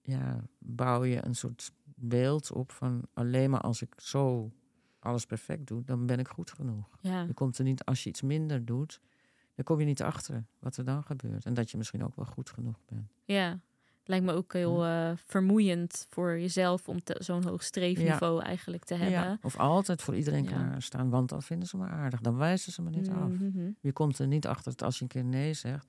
ja, 0.02 0.44
bouw 0.58 1.04
je 1.04 1.26
een 1.26 1.36
soort 1.36 1.74
beeld 1.84 2.52
op 2.52 2.72
van 2.72 3.08
alleen 3.14 3.50
maar 3.50 3.62
als 3.62 3.82
ik 3.82 3.94
zo 3.98 4.52
alles 5.00 5.26
perfect 5.26 5.68
doe, 5.68 5.84
dan 5.84 6.06
ben 6.06 6.20
ik 6.20 6.28
goed 6.28 6.52
genoeg. 6.52 6.98
Ja. 7.02 7.22
Je 7.22 7.34
komt 7.34 7.58
er 7.58 7.64
niet, 7.64 7.86
als 7.86 8.04
je 8.04 8.10
iets 8.10 8.22
minder 8.22 8.66
doet, 8.66 9.02
dan 9.56 9.66
kom 9.66 9.80
je 9.80 9.86
niet 9.86 10.02
achter 10.02 10.46
wat 10.60 10.78
er 10.78 10.86
dan 10.86 11.04
gebeurt. 11.04 11.46
En 11.46 11.54
dat 11.54 11.72
je 11.72 11.78
misschien 11.78 12.04
ook 12.04 12.16
wel 12.16 12.26
goed 12.26 12.50
genoeg 12.50 12.80
bent. 12.86 13.12
ja. 13.26 13.60
Lijkt 14.10 14.26
me 14.26 14.34
ook 14.34 14.54
heel 14.54 14.86
eh, 14.86 15.12
vermoeiend 15.26 16.06
voor 16.10 16.40
jezelf 16.40 16.88
om 16.88 16.98
zo'n 17.06 17.44
hoog 17.44 17.64
streefniveau 17.64 18.42
eigenlijk 18.44 18.84
te 18.84 18.94
hebben. 18.94 19.12
Ja, 19.20 19.38
of 19.42 19.58
altijd 19.58 20.02
voor 20.02 20.16
iedereen 20.16 20.44
Ja. 20.44 20.50
klaarstaan, 20.50 21.10
want 21.10 21.30
dan 21.30 21.42
vinden 21.42 21.68
ze 21.68 21.78
me 21.78 21.88
aardig. 21.88 22.22
Dan 22.22 22.38
wijzen 22.38 22.72
ze 22.72 22.82
me 22.82 22.90
niet 22.90 23.10
af. 23.10 23.32
Mhm. 23.40 23.70
Je 23.80 23.92
komt 23.92 24.20
er 24.20 24.28
niet 24.28 24.48
achter 24.48 24.72
dat 24.72 24.82
als 24.84 24.96
je 24.98 25.02
een 25.02 25.08
keer 25.08 25.24
nee 25.24 25.54
zegt, 25.54 25.88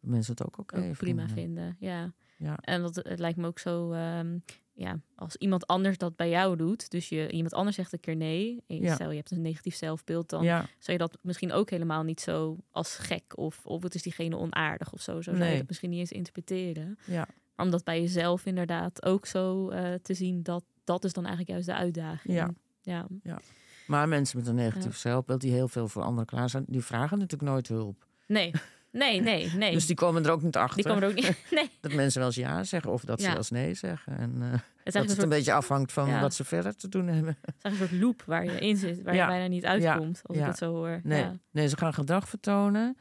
mensen 0.00 0.32
het 0.32 0.46
ook 0.46 0.58
oké 0.58 0.90
prima 0.96 1.26
vinden. 1.26 1.28
vinden. 1.28 1.76
Ja. 1.78 2.12
Ja. 2.36 2.56
En 2.60 2.82
dat, 2.82 2.94
het 2.94 3.18
lijkt 3.18 3.38
me 3.38 3.46
ook 3.46 3.58
zo, 3.58 3.92
ehm, 3.92 4.38
ja, 4.72 4.98
als 5.14 5.36
iemand 5.36 5.66
anders 5.66 5.98
dat 5.98 6.16
bij 6.16 6.28
jou 6.28 6.56
doet, 6.56 6.90
dus 6.90 7.08
je, 7.08 7.30
iemand 7.30 7.54
anders 7.54 7.76
zegt 7.76 7.92
een 7.92 8.00
keer 8.00 8.16
nee, 8.16 8.62
en 8.66 8.76
je, 8.76 8.82
Ja. 8.82 8.94
stel 8.94 9.10
je 9.10 9.16
hebt 9.16 9.30
een 9.30 9.40
negatief 9.42 9.74
zelfbeeld, 9.74 10.28
dan 10.30 10.42
Ja, 10.44 10.58
zou 10.58 10.98
je 10.98 10.98
dat 10.98 11.18
misschien 11.22 11.52
ook 11.52 11.70
helemaal 11.70 12.02
niet 12.02 12.20
zo 12.20 12.56
als 12.70 12.96
gek 12.96 13.36
of, 13.36 13.66
of 13.66 13.82
het 13.82 13.94
is 13.94 14.02
diegene 14.02 14.36
onaardig 14.36 14.92
of 14.92 15.00
zo. 15.00 15.20
Zo 15.20 15.34
zou 15.34 15.50
je 15.50 15.56
dat 15.58 15.68
misschien 15.68 15.90
niet 15.90 15.98
eens 16.00 16.12
interpreteren. 16.12 16.98
ja, 17.06 17.28
om 17.58 17.70
dat 17.70 17.84
bij 17.84 18.00
jezelf 18.00 18.46
inderdaad 18.46 19.04
ook 19.04 19.26
zo 19.26 19.68
eh, 19.68 19.94
te 20.02 20.14
zien, 20.14 20.42
dat, 20.42 20.64
dat 20.84 21.04
is 21.04 21.12
dan 21.12 21.24
eigenlijk 21.26 21.52
juist 21.54 21.68
de 21.68 21.74
uitdaging. 21.84 22.34
Ja. 22.82 23.06
ja. 23.22 23.38
maar 23.86 24.08
mensen 24.08 24.38
met 24.38 24.46
een 24.46 24.54
negatief 24.54 24.92
Ja. 24.92 24.98
zelfbeeld, 24.98 25.40
die 25.40 25.52
heel 25.52 25.68
veel 25.68 25.88
voor 25.88 26.02
anderen 26.02 26.26
klaar 26.26 26.48
zijn, 26.50 26.64
die 26.66 26.82
vragen 26.84 27.18
natuurlijk 27.18 27.50
nooit 27.50 27.68
hulp. 27.68 28.06
Nee, 28.26 28.52
nee, 28.92 29.20
nee, 29.20 29.52
nee. 29.56 29.72
Dus 29.72 29.86
die 29.86 29.96
komen 29.96 30.24
er 30.24 30.30
ook 30.30 30.42
niet 30.42 30.56
achter 30.56 30.76
Die 30.76 30.86
komen 30.86 31.02
er 31.02 31.08
ook 31.08 31.14
niet. 31.14 31.44
Nee, 31.50 31.70
dat 31.80 31.92
mensen 31.92 32.18
wel 32.18 32.28
eens 32.28 32.36
ja 32.36 32.64
zeggen 32.64 32.92
of 32.92 33.04
dat 33.04 33.20
ze 33.20 33.26
wel 33.26 33.36
eens 33.36 33.50
nee 33.50 33.74
zeggen. 33.74 34.18
En 34.18 34.34
eh, 34.42 34.50
het 34.84 34.94
dat 34.94 35.02
een 35.02 35.08
het 35.08 35.22
een 35.22 35.28
beetje 35.28 35.52
afhangt 35.52 35.92
van 35.92 36.08
Ja. 36.08 36.20
wat 36.20 36.34
ze 36.34 36.44
verder 36.44 36.76
te 36.76 36.88
doen 36.88 37.06
hebben. 37.06 37.36
het 37.40 37.54
is 37.56 37.62
eigenlijk 37.62 37.92
een 37.92 37.98
soort 37.98 38.08
loop 38.08 38.22
waar 38.26 38.44
je 38.44 38.58
in 38.58 38.76
zit, 38.76 39.02
waar 39.02 39.14
je 39.14 39.26
bijna 39.26 39.46
niet 39.46 39.64
uitkomt, 39.64 40.20
als 40.24 40.36
ik 40.36 40.44
het 40.44 40.58
zo 40.58 40.74
hoor. 40.74 41.00
Nee, 41.02 41.20
Ja. 41.22 41.36
nee, 41.50 41.68
ze 41.68 41.76
gaan 41.76 41.94
gedrag 41.94 42.28
vertonen 42.28 42.96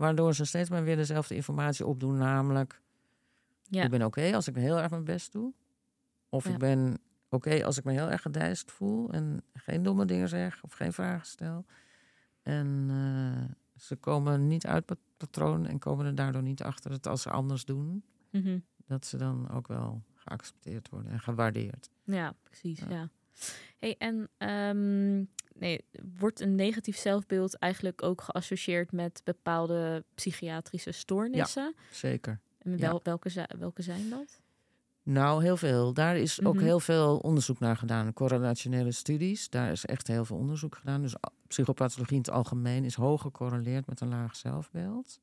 Waardoor 0.00 0.34
ze 0.34 0.44
steeds 0.44 0.70
maar 0.70 0.84
weer 0.84 0.96
dezelfde 0.96 1.34
informatie 1.34 1.86
opdoen, 1.86 2.16
namelijk... 2.16 2.80
Ja. 3.70 3.82
Ik 3.84 3.90
ben 3.90 4.02
oké 4.02 4.34
als 4.34 4.48
ik 4.48 4.54
heel 4.54 4.78
erg 4.78 4.90
mijn 4.90 5.04
best 5.04 5.32
doe. 5.32 5.52
Of 6.28 6.44
Ja. 6.44 6.50
ik 6.52 6.58
ben 6.58 6.98
oké 7.28 7.64
als 7.64 7.78
ik 7.78 7.84
me 7.84 7.92
heel 7.92 8.10
erg 8.10 8.22
gedijst 8.22 8.70
voel 8.72 9.10
en 9.12 9.42
geen 9.54 9.82
domme 9.82 10.04
dingen 10.04 10.28
zeg 10.28 10.62
of 10.62 10.72
geen 10.72 10.92
vragen 10.92 11.26
stel. 11.26 11.64
En 12.42 12.86
eh, 12.90 13.54
ze 13.82 13.96
komen 13.96 14.46
niet 14.46 14.66
uit 14.66 14.88
het 14.88 14.98
patroon 15.16 15.66
en 15.66 15.78
komen 15.78 16.06
er 16.06 16.14
daardoor 16.14 16.42
niet 16.42 16.62
achter 16.62 16.90
dat 16.90 17.06
als 17.06 17.22
ze 17.22 17.30
anders 17.30 17.64
doen, 17.64 18.04
Mhm. 18.30 18.58
dat 18.86 19.06
ze 19.06 19.16
dan 19.16 19.50
ook 19.50 19.68
wel 19.68 20.02
geaccepteerd 20.14 20.88
worden 20.88 21.12
en 21.12 21.20
gewaardeerd. 21.20 21.90
Ja, 22.04 22.34
precies. 22.42 22.78
Ja. 22.80 22.86
Ja. 22.90 23.08
Hey, 23.78 23.94
en 23.98 24.28
ehm, 24.38 25.16
nee, 25.60 25.84
wordt 26.18 26.40
een 26.40 26.54
negatief 26.54 26.96
zelfbeeld 26.96 27.58
eigenlijk 27.58 28.02
ook 28.02 28.20
geassocieerd 28.22 28.92
met 28.92 29.20
bepaalde 29.24 30.04
psychiatrische 30.14 30.92
stoornissen? 30.92 31.74
Zeker. 31.90 32.40
En 32.62 32.76
Ja. 32.76 32.98
welke, 33.02 33.46
welke 33.58 33.82
zijn 33.82 34.08
dat? 34.10 34.40
Nou, 35.02 35.42
heel 35.42 35.56
veel. 35.56 35.92
Daar 35.92 36.16
is 36.16 36.44
ook 36.44 36.54
Mhm. 36.54 36.64
heel 36.64 36.80
veel 36.80 37.18
onderzoek 37.18 37.58
naar 37.58 37.76
gedaan. 37.76 38.12
Correlationele 38.12 38.92
studies, 38.92 39.48
daar 39.50 39.70
is 39.70 39.86
echt 39.86 40.06
heel 40.06 40.24
veel 40.24 40.36
onderzoek 40.36 40.76
gedaan. 40.76 41.02
Dus 41.02 41.14
psychopathologie 41.48 42.14
in 42.16 42.22
het 42.22 42.30
algemeen 42.30 42.84
is 42.84 42.94
hoog 42.94 43.20
gecorreleerd 43.22 43.86
met 43.86 44.00
een 44.00 44.08
laag 44.08 44.36
zelfbeeld. 44.36 45.20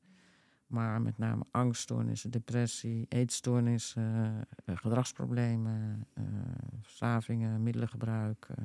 Maar 0.66 1.02
met 1.02 1.18
name 1.18 1.44
angststoornissen, 1.50 2.30
depressie, 2.30 3.06
eetstoornissen, 3.08 4.46
eh, 4.64 4.76
gedragsproblemen, 4.76 6.06
eh, 6.14 6.24
verslavingen, 6.80 7.62
middelengebruik. 7.62 8.46
eh. 8.56 8.64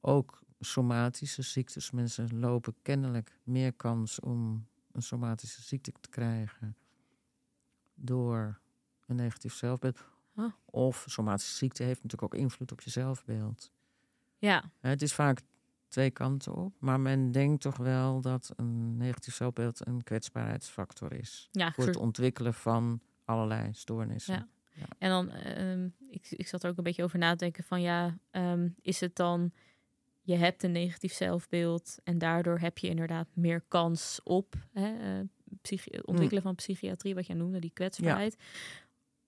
ook 0.00 0.40
somatische 0.60 1.42
ziektes. 1.42 1.90
Mensen 1.90 2.38
lopen 2.40 2.74
kennelijk 2.82 3.38
meer 3.44 3.72
kans 3.72 4.20
om 4.20 4.66
een 4.92 5.02
somatische 5.02 5.62
ziekte 5.62 5.92
te 6.00 6.08
krijgen 6.08 6.76
door 7.94 8.60
een 9.06 9.16
negatief 9.16 9.54
zelfbeeld. 9.54 10.04
Of 10.64 11.04
somatische 11.08 11.56
ziekte 11.56 11.82
heeft 11.82 12.02
natuurlijk 12.02 12.34
ook 12.34 12.40
invloed 12.40 12.72
op 12.72 12.80
je 12.80 12.90
zelfbeeld. 12.90 13.72
Ja, 14.38 14.70
Het 14.80 15.02
is 15.02 15.14
vaak 15.14 15.40
twee 15.88 16.10
kanten 16.10 16.54
op, 16.54 16.74
maar 16.78 17.00
men 17.00 17.32
denkt 17.32 17.62
toch 17.62 17.76
wel 17.76 18.20
dat 18.20 18.52
een 18.56 18.96
negatief 18.96 19.34
zelfbeeld 19.34 19.86
een 19.86 20.02
kwetsbaarheidsfactor 20.02 21.12
is 21.12 21.48
ja, 21.50 21.72
voor 21.72 21.86
het 21.86 21.96
ontwikkelen 21.96 22.54
van 22.54 23.00
allerlei 23.24 23.74
stoornissen. 23.74 24.34
Ja. 24.74 24.86
En 24.98 25.10
dan, 25.10 25.30
ehm, 25.30 25.88
ik, 26.08 26.30
ik 26.30 26.46
zat 26.46 26.62
er 26.62 26.70
ook 26.70 26.76
een 26.76 26.84
beetje 26.84 27.02
over 27.02 27.18
na 27.18 27.30
te 27.30 27.36
denken 27.36 27.64
van 27.64 27.80
ja, 27.80 28.18
ehm, 28.30 28.68
is 28.80 29.00
het 29.00 29.16
dan, 29.16 29.52
je 30.22 30.34
hebt 30.36 30.62
een 30.62 30.72
negatief 30.72 31.12
zelfbeeld 31.12 31.98
en 32.04 32.18
daardoor 32.18 32.58
heb 32.58 32.78
je 32.78 32.88
inderdaad 32.88 33.28
meer 33.32 33.62
kans 33.68 34.20
op 34.24 34.54
hè, 34.72 35.18
eh, 35.20 36.00
ontwikkelen 36.04 36.42
van 36.42 36.54
psychiatrie, 36.54 37.14
wat 37.14 37.26
jij 37.26 37.36
noemde, 37.36 37.58
die 37.58 37.70
kwetsbaarheid. 37.74 38.36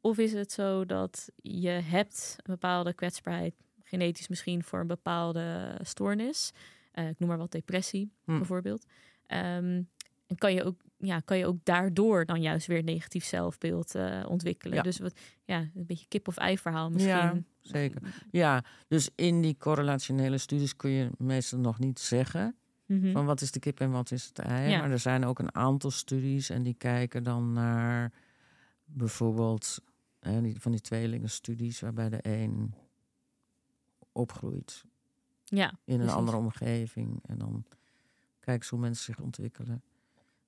Of 0.00 0.18
is 0.18 0.32
het 0.32 0.52
zo 0.52 0.84
dat 0.84 1.30
je 1.36 1.68
hebt 1.68 2.36
een 2.36 2.54
bepaalde 2.54 2.92
kwetsbaarheid, 2.92 3.54
genetisch 3.82 4.28
misschien 4.28 4.64
voor 4.64 4.80
een 4.80 4.86
bepaalde 4.86 5.78
stoornis, 5.82 6.52
Eh, 6.92 7.08
ik 7.08 7.18
noem 7.18 7.28
maar 7.28 7.38
wat 7.38 7.52
depressie 7.52 8.12
Hm. 8.24 8.36
bijvoorbeeld. 8.36 8.86
Ehm, 9.26 9.82
en 10.26 10.36
kan 10.38 10.54
je, 10.54 10.64
ook, 10.64 10.80
ja, 11.04 11.20
kan 11.20 11.38
je 11.38 11.46
ook 11.46 11.58
daardoor 11.64 12.24
dan 12.26 12.40
juist 12.42 12.66
weer 12.66 12.82
negatief 12.82 13.24
zelfbeeld 13.24 13.94
eh, 13.94 14.24
ontwikkelen. 14.28 14.76
Ja. 14.76 14.82
Dus 14.82 14.98
wat, 14.98 15.18
ja, 15.44 15.58
een 15.58 15.86
beetje 15.86 16.06
kip-of-ei 16.08 16.58
verhaal 16.58 16.90
misschien. 16.90 17.12
Ja, 17.12 17.42
zeker. 17.60 18.00
Ja, 18.30 18.64
dus 18.88 19.10
in 19.14 19.40
die 19.42 19.56
correlationele 19.58 20.38
studies 20.38 20.76
kun 20.76 20.90
je 20.90 21.10
meestal 21.18 21.58
nog 21.58 21.78
niet 21.78 21.98
zeggen 21.98 22.56
Mhm. 22.86 23.12
van 23.12 23.26
wat 23.26 23.40
is 23.40 23.50
de 23.50 23.58
kip 23.60 23.80
en 23.80 23.90
wat 23.90 24.10
is 24.10 24.24
het 24.24 24.38
ei. 24.38 24.70
Ja. 24.70 24.78
Maar 24.80 24.90
er 24.90 24.98
zijn 24.98 25.24
ook 25.24 25.38
een 25.38 25.54
aantal 25.54 25.90
studies 25.90 26.50
en 26.50 26.62
die 26.62 26.74
kijken 26.74 27.22
dan 27.22 27.52
naar 27.52 28.12
bijvoorbeeld 28.84 29.78
hè, 30.20 30.40
die, 30.42 30.60
van 30.60 30.72
die 30.72 30.80
tweelingenstudies 30.80 31.80
waarbij 31.80 32.08
de 32.08 32.18
een 32.22 32.74
opgroeit 34.12 34.84
Ja, 35.44 35.68
in 35.84 35.92
een 35.94 35.98
precies. 35.98 36.16
andere 36.16 36.36
omgeving 36.36 37.18
en 37.26 37.38
dan 37.38 37.64
kijken 38.40 38.64
ze 38.66 38.74
hoe 38.74 38.84
mensen 38.84 39.04
zich 39.04 39.20
ontwikkelen. 39.24 39.82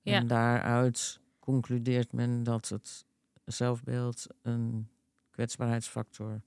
Ja. 0.06 0.18
En 0.18 0.26
daaruit 0.26 1.20
concludeert 1.38 2.12
men 2.12 2.42
dat 2.42 2.68
het 2.68 3.06
zelfbeeld 3.44 4.26
een 4.42 4.88
kwetsbaarheidsfactor 5.30 6.40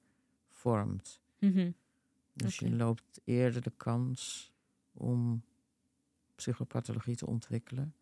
vormt. 0.48 1.20
Mhm. 1.40 1.72
Dus 2.34 2.60
je 2.60 2.70
loopt 2.76 3.22
eerder 3.24 3.62
de 3.62 3.72
kans 3.78 4.52
om 4.94 5.44
psychopathologie 6.36 7.16
te 7.16 7.26
ontwikkelen. 7.28 7.94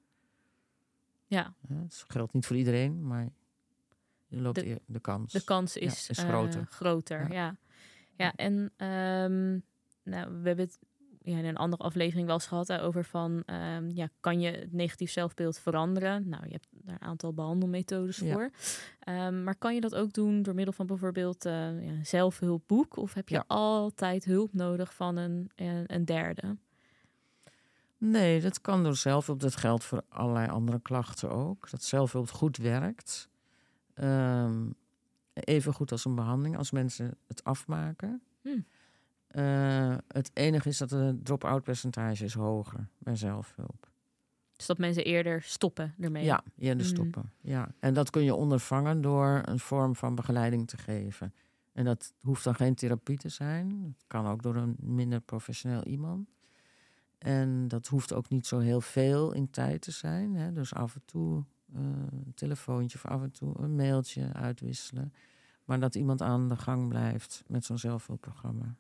ja. 1.28 1.54
Het 1.68 2.06
geldt 2.08 2.34
niet 2.34 2.46
voor 2.46 2.56
iedereen, 2.56 3.08
maar 3.08 3.30
je 4.28 4.42
loopt 4.42 4.56
De- 4.56 4.82
de 4.86 5.00
kans. 5.00 5.34
de 5.34 5.44
kans 5.44 5.78
is, 5.78 6.10
is 6.10 6.18
eh, 6.18 6.28
groter. 6.30 6.66
groter, 6.66 7.20
Ja. 7.22 7.34
ja. 7.34 7.56
ja. 8.16 8.34
en 8.36 8.72
ehm, 8.78 9.60
nou, 10.04 10.42
we 10.42 10.48
hebben 10.48 10.66
het 10.66 10.80
ja, 11.28 11.38
in 11.38 11.46
een 11.46 11.58
andere 11.58 11.84
aflevering 11.84 12.26
wel 12.26 12.36
eens 12.36 12.46
gehad 12.48 12.68
hè, 12.68 12.84
over 12.84 13.06
van... 13.06 13.44
ehm, 13.46 13.90
ja, 13.94 14.10
kan 14.20 14.40
je 14.40 14.52
het 14.52 14.74
negatief 14.74 15.12
zelfbeeld 15.12 15.60
veranderen? 15.60 16.30
Nou, 16.30 16.44
je 16.46 16.52
hebt 16.52 16.68
daar 16.72 16.96
een 17.02 17.08
aantal 17.08 17.34
behandelmethodes 17.34 18.18
Ja. 18.18 18.34
voor. 18.34 18.50
Ehm, 19.00 19.44
maar 19.44 19.56
kan 19.56 19.76
je 19.76 19.82
dat 19.82 19.96
ook 19.96 20.14
doen 20.14 20.42
door 20.42 20.56
middel 20.56 20.74
van 20.74 20.86
bijvoorbeeld 20.86 21.46
eh 21.46 21.54
ja, 21.54 21.92
een 21.92 22.06
zelfhulpboek? 22.06 22.98
Of 22.98 23.14
heb 23.14 23.30
je 23.30 23.36
Ja. 23.36 23.44
altijd 23.48 24.26
hulp 24.26 24.54
nodig 24.54 24.94
van 24.94 25.18
een, 25.18 25.50
een, 25.56 25.84
een 25.88 26.06
derde? 26.06 26.58
Nee, 27.98 28.42
dat 28.42 28.62
kan 28.62 28.84
door 28.84 28.96
zelfhulp. 28.96 29.40
Dat 29.40 29.56
geldt 29.56 29.84
voor 29.84 30.04
allerlei 30.10 30.48
andere 30.50 30.80
klachten 30.82 31.30
ook. 31.32 31.70
Dat 31.70 31.84
zelfhulp 31.84 32.30
goed 32.32 32.58
werkt. 32.58 33.30
Ehm, 33.94 34.70
even 35.34 35.74
goed 35.74 35.92
als 35.92 36.06
een 36.06 36.16
behandeling, 36.16 36.58
als 36.58 36.72
mensen 36.72 37.18
het 37.28 37.44
afmaken. 37.44 38.22
Hm. 38.42 38.60
Eh, 39.38 39.96
het 40.08 40.32
enige 40.34 40.70
is 40.70 40.78
dat 40.78 40.90
het 40.90 41.26
drop-out 41.26 41.64
percentage 41.64 42.24
is 42.24 42.34
hoger 42.34 42.88
bij 42.98 43.16
zelfhulp. 43.16 43.90
Dus 44.56 44.66
dat 44.66 44.78
mensen 44.78 45.04
eerder 45.06 45.42
stoppen 45.42 45.94
ermee? 46.00 46.24
Ja, 46.24 46.44
eerder 46.58 46.86
Mhm. 46.86 46.96
stoppen. 46.96 47.32
Ja. 47.42 47.72
En 47.80 47.94
dat 47.94 48.10
kun 48.10 48.24
je 48.24 48.36
ondervangen 48.36 49.02
door 49.02 49.42
een 49.46 49.60
vorm 49.60 49.96
van 49.96 50.16
begeleiding 50.16 50.68
te 50.68 50.78
geven. 50.78 51.34
En 51.74 51.86
dat 51.86 52.14
hoeft 52.22 52.44
dan 52.44 52.56
geen 52.56 52.76
therapie 52.76 53.18
te 53.18 53.30
zijn. 53.30 53.82
Het 53.98 54.04
kan 54.08 54.26
ook 54.28 54.44
door 54.44 54.56
een 54.56 54.76
minder 54.80 55.22
professioneel 55.22 55.84
iemand. 55.84 56.30
En 57.18 57.68
dat 57.68 57.88
hoeft 57.88 58.14
ook 58.14 58.30
niet 58.30 58.48
zo 58.48 58.60
heel 58.60 58.82
veel 58.82 59.34
in 59.34 59.50
tijd 59.50 59.82
te 59.82 59.92
zijn. 59.92 60.36
Hè. 60.36 60.52
Dus 60.52 60.74
af 60.74 60.96
en 60.96 61.02
toe 61.06 61.44
eh, 61.74 61.82
een 62.12 62.32
telefoontje 62.36 62.98
of 62.98 63.06
af 63.06 63.22
en 63.22 63.32
toe 63.32 63.54
een 63.60 63.76
mailtje 63.76 64.34
uitwisselen. 64.34 65.14
Maar 65.66 65.80
dat 65.80 65.96
iemand 65.96 66.22
aan 66.22 66.50
de 66.50 66.56
gang 66.56 66.88
blijft 66.90 67.44
met 67.48 67.66
zo'n 67.66 67.78
zelfhulpprogramma. 67.78 68.76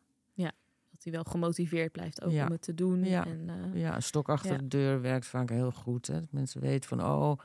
Dat 0.97 1.05
hij 1.13 1.23
wel 1.23 1.31
gemotiveerd 1.31 1.91
blijft 1.91 2.23
ook 2.23 2.31
Ja. 2.31 2.45
om 2.45 2.51
het 2.51 2.61
te 2.61 2.73
doen. 2.73 3.03
Ja. 3.03 3.25
En, 3.25 3.49
eh, 3.49 3.81
Ja, 3.81 3.95
een 3.95 4.03
stok 4.03 4.29
achter 4.29 4.51
Ja. 4.51 4.57
de 4.57 4.67
deur 4.67 5.01
werkt 5.01 5.25
vaak 5.25 5.49
heel 5.49 5.71
goed. 5.71 6.07
Hè. 6.07 6.19
Dat 6.19 6.31
mensen 6.31 6.61
weten 6.61 6.89
van, 6.89 7.03
oh, 7.03 7.39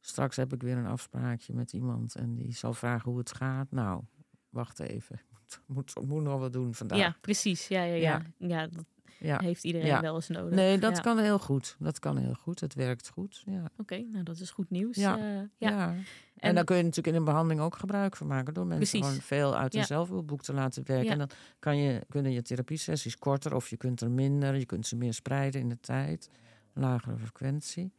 straks 0.00 0.36
heb 0.36 0.52
ik 0.52 0.62
weer 0.62 0.76
een 0.76 0.86
afspraakje 0.86 1.54
met 1.54 1.72
iemand 1.72 2.14
en 2.14 2.34
die 2.34 2.52
zal 2.54 2.72
vragen 2.72 3.10
hoe 3.10 3.18
het 3.18 3.32
gaat. 3.34 3.70
Nou, 3.70 4.02
wacht 4.48 4.80
even. 4.80 5.16
Ik 5.48 5.60
moet, 5.66 5.94
moet, 5.94 6.06
moet 6.08 6.22
nog 6.22 6.40
wat 6.40 6.52
doen 6.52 6.74
vandaag. 6.74 6.98
ja, 6.98 7.16
precies. 7.20 7.68
Ja, 7.68 7.82
ja, 7.82 7.94
ja. 7.94 8.22
ja. 8.38 8.66
dat 8.66 8.84
Ja. 9.18 9.38
heeft 9.40 9.64
iedereen 9.64 9.86
Ja. 9.86 10.00
wel 10.00 10.14
eens 10.14 10.28
nodig. 10.28 10.54
Nee, 10.54 10.78
dat 10.78 10.96
Ja. 10.96 11.02
kan 11.02 11.18
heel 11.18 11.38
goed. 11.38 11.76
Dat 11.78 11.98
kan 11.98 12.16
heel 12.16 12.34
goed. 12.34 12.60
Het 12.60 12.74
werkt 12.74 13.08
goed. 13.08 13.42
Ja. 13.46 13.70
Oké, 13.76 13.96
nou 14.12 14.22
dat 14.24 14.38
is 14.38 14.50
goed 14.50 14.70
nieuws. 14.70 14.96
Ja. 14.96 15.18
Eh, 15.18 15.40
Ja. 15.56 15.88
En, 15.90 16.04
En- 16.48 16.54
daar 16.54 16.64
kun 16.64 16.76
je 16.76 16.82
natuurlijk 16.82 17.08
in 17.08 17.14
een 17.20 17.24
behandeling 17.24 17.60
ook 17.60 17.76
gebruik 17.76 18.16
van 18.16 18.26
maken. 18.26 18.54
Door 18.54 18.66
mensen 18.66 18.88
Precies. 18.88 19.06
gewoon 19.08 19.22
veel 19.22 19.56
uit 19.56 19.72
Ja. 19.72 19.82
zelfhulpboek 19.84 20.42
te 20.42 20.52
laten 20.54 20.82
werken. 20.86 21.10
En 21.12 21.18
dan 21.18 21.30
kan 21.58 21.76
je, 21.76 22.04
kunnen 22.08 22.32
je 22.32 22.42
therapiesessies 22.42 23.18
korter 23.18 23.54
of 23.54 23.68
je 23.70 23.76
kunt 23.76 24.00
er 24.00 24.10
minder. 24.10 24.54
Je 24.56 24.66
kunt 24.66 24.86
ze 24.86 24.96
meer 24.96 25.14
spreiden 25.14 25.60
in 25.60 25.68
de 25.68 25.80
tijd. 25.80 26.30
Lagere 26.74 27.18
frequentie. 27.18 27.92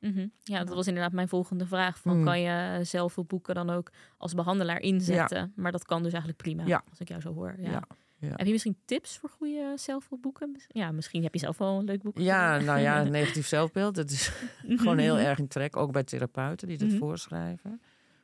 Mhm. 0.00 0.26
ja, 0.42 0.64
dat 0.64 0.74
was 0.74 0.86
inderdaad 0.86 1.12
mijn 1.12 1.28
volgende 1.28 1.66
vraag. 1.66 1.98
Van, 1.98 2.18
Mm. 2.18 2.24
Kan 2.24 2.40
je 2.40 2.80
zelfhulpboeken 2.84 3.54
dan 3.54 3.70
ook 3.70 3.90
als 4.16 4.34
behandelaar 4.34 4.80
inzetten? 4.80 5.52
Maar 5.56 5.72
dat 5.72 5.84
kan 5.84 6.02
dus 6.02 6.12
eigenlijk 6.12 6.42
prima, 6.42 6.82
als 6.90 7.00
ik 7.00 7.08
jou 7.08 7.20
zo 7.20 7.34
hoor. 7.34 7.54
Ja. 7.58 7.82
Ja. 8.20 8.28
Heb 8.28 8.46
je 8.46 8.52
misschien 8.52 8.76
tips 8.84 9.18
voor 9.18 9.28
goede 9.30 9.72
zelfhulpboeken? 9.76 10.56
Ja, 10.68 10.90
misschien 10.92 11.22
heb 11.22 11.32
je 11.34 11.40
zelf 11.40 11.58
wel 11.58 11.78
een 11.78 11.84
leuk 11.84 12.02
boek. 12.02 12.18
Ja, 12.18 12.58
nou 12.58 12.78
ja, 12.80 13.02
negatief 13.18 13.46
zelfbeeld. 13.46 13.94
Dat 13.94 14.10
is 14.10 14.28
gewoon 14.80 14.98
heel 14.98 15.18
erg 15.18 15.38
in 15.38 15.48
trek. 15.48 15.76
Ook 15.76 15.92
bij 15.92 16.04
therapeuten 16.04 16.68
die 16.68 16.78
dat 16.78 16.88
Mhm. 16.88 16.98
voorschrijven. 16.98 17.80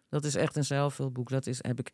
Dat 0.09 0.25
is 0.25 0.35
echt 0.35 0.57
een 0.57 0.65
zelfhulpboek. 0.65 1.29
Dat 1.29 1.47
is, 1.47 1.63
heb 1.63 1.79
ik 1.79 1.91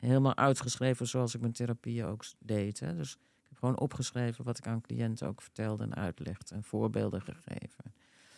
helemaal 0.00 0.36
uitgeschreven 0.36 1.06
zoals 1.06 1.34
ik 1.34 1.40
mijn 1.40 1.52
therapieën 1.52 2.04
ook 2.06 2.24
deed. 2.38 2.80
Hè. 2.80 2.96
Dus 2.96 3.12
ik 3.14 3.48
heb 3.48 3.58
gewoon 3.58 3.78
opgeschreven 3.78 4.44
wat 4.44 4.58
ik 4.58 4.66
aan 4.66 4.80
cliënten 4.80 5.28
ook 5.28 5.42
vertelde 5.42 5.82
en 5.82 5.94
uitlegde. 5.94 6.54
En 6.54 6.62
voorbeelden 6.64 7.20
gegeven. 7.22 7.94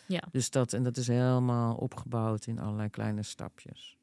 Ja. 0.07 0.23
Dus 0.31 0.49
dat, 0.49 0.73
en 0.73 0.83
dat 0.83 0.97
is 0.97 1.07
helemaal 1.07 1.75
opgebouwd 1.75 2.45
in 2.45 2.59
allerlei 2.59 2.89
kleine 2.89 3.23
stapjes. 3.23 3.97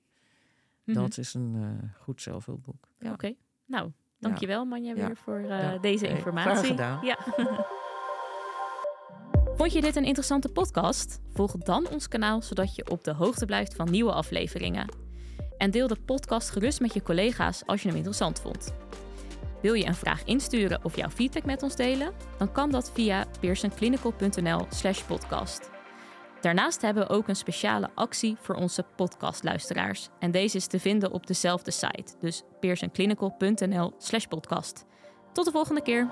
Mhm. 0.84 0.98
Dat 0.98 1.18
is 1.18 1.34
een 1.34 1.54
eh, 1.56 1.90
goed 2.00 2.22
zelfhulpboek. 2.22 2.88
Ja. 2.98 3.12
Oké, 3.12 3.34
nou, 3.64 3.90
dankjewel 4.18 4.64
Manja 4.64 4.94
Ja. 4.94 5.06
weer 5.06 5.16
voor 5.16 5.38
eh, 5.38 5.48
Ja. 5.48 5.78
deze 5.78 6.06
Hey, 6.06 6.14
informatie. 6.16 6.50
graag 6.50 6.66
gedaan. 6.66 6.98
Ja. 7.02 7.18
Vond 9.56 9.72
je 9.72 9.80
dit 9.80 9.96
een 9.96 10.04
interessante 10.04 10.48
podcast? 10.48 11.20
Volg 11.32 11.52
dan 11.52 11.88
ons 11.88 12.08
kanaal 12.08 12.42
zodat 12.42 12.74
je 12.74 12.90
op 12.90 13.04
de 13.04 13.12
hoogte 13.12 13.46
blijft 13.46 13.74
van 13.74 13.90
nieuwe 13.90 14.12
afleveringen. 14.12 14.88
En 15.58 15.70
deel 15.70 15.86
de 15.86 15.96
podcast 16.04 16.50
gerust 16.50 16.80
met 16.80 16.94
je 16.94 17.02
collega's 17.02 17.62
als 17.66 17.80
je 17.82 17.86
hem 17.88 17.96
interessant 17.96 18.40
vond. 18.40 18.74
Wil 19.62 19.74
je 19.74 19.86
een 19.86 19.94
vraag 19.94 20.24
insturen 20.24 20.80
of 20.84 20.96
jouw 20.96 21.08
feedback 21.08 21.44
met 21.44 21.62
ons 21.62 21.76
delen? 21.76 22.12
Dan 22.38 22.52
kan 22.52 22.70
dat 22.70 22.90
via 22.94 23.24
pearsonclinical.nl/slash 23.40 25.02
podcast. 25.02 25.70
Daarnaast 26.46 26.82
hebben 26.82 27.06
we 27.06 27.12
ook 27.12 27.28
een 27.28 27.36
speciale 27.36 27.90
actie 27.94 28.36
voor 28.40 28.54
onze 28.54 28.84
podcastluisteraars. 28.96 30.08
En 30.18 30.30
deze 30.30 30.56
is 30.56 30.66
te 30.66 30.80
vinden 30.80 31.12
op 31.12 31.26
dezelfde 31.26 31.70
site, 31.70 32.14
dus 32.20 32.42
pearsonclinical.nl/slash 32.60 34.24
podcast. 34.24 34.84
Tot 35.32 35.44
de 35.44 35.50
volgende 35.50 35.82
keer. 35.82 36.08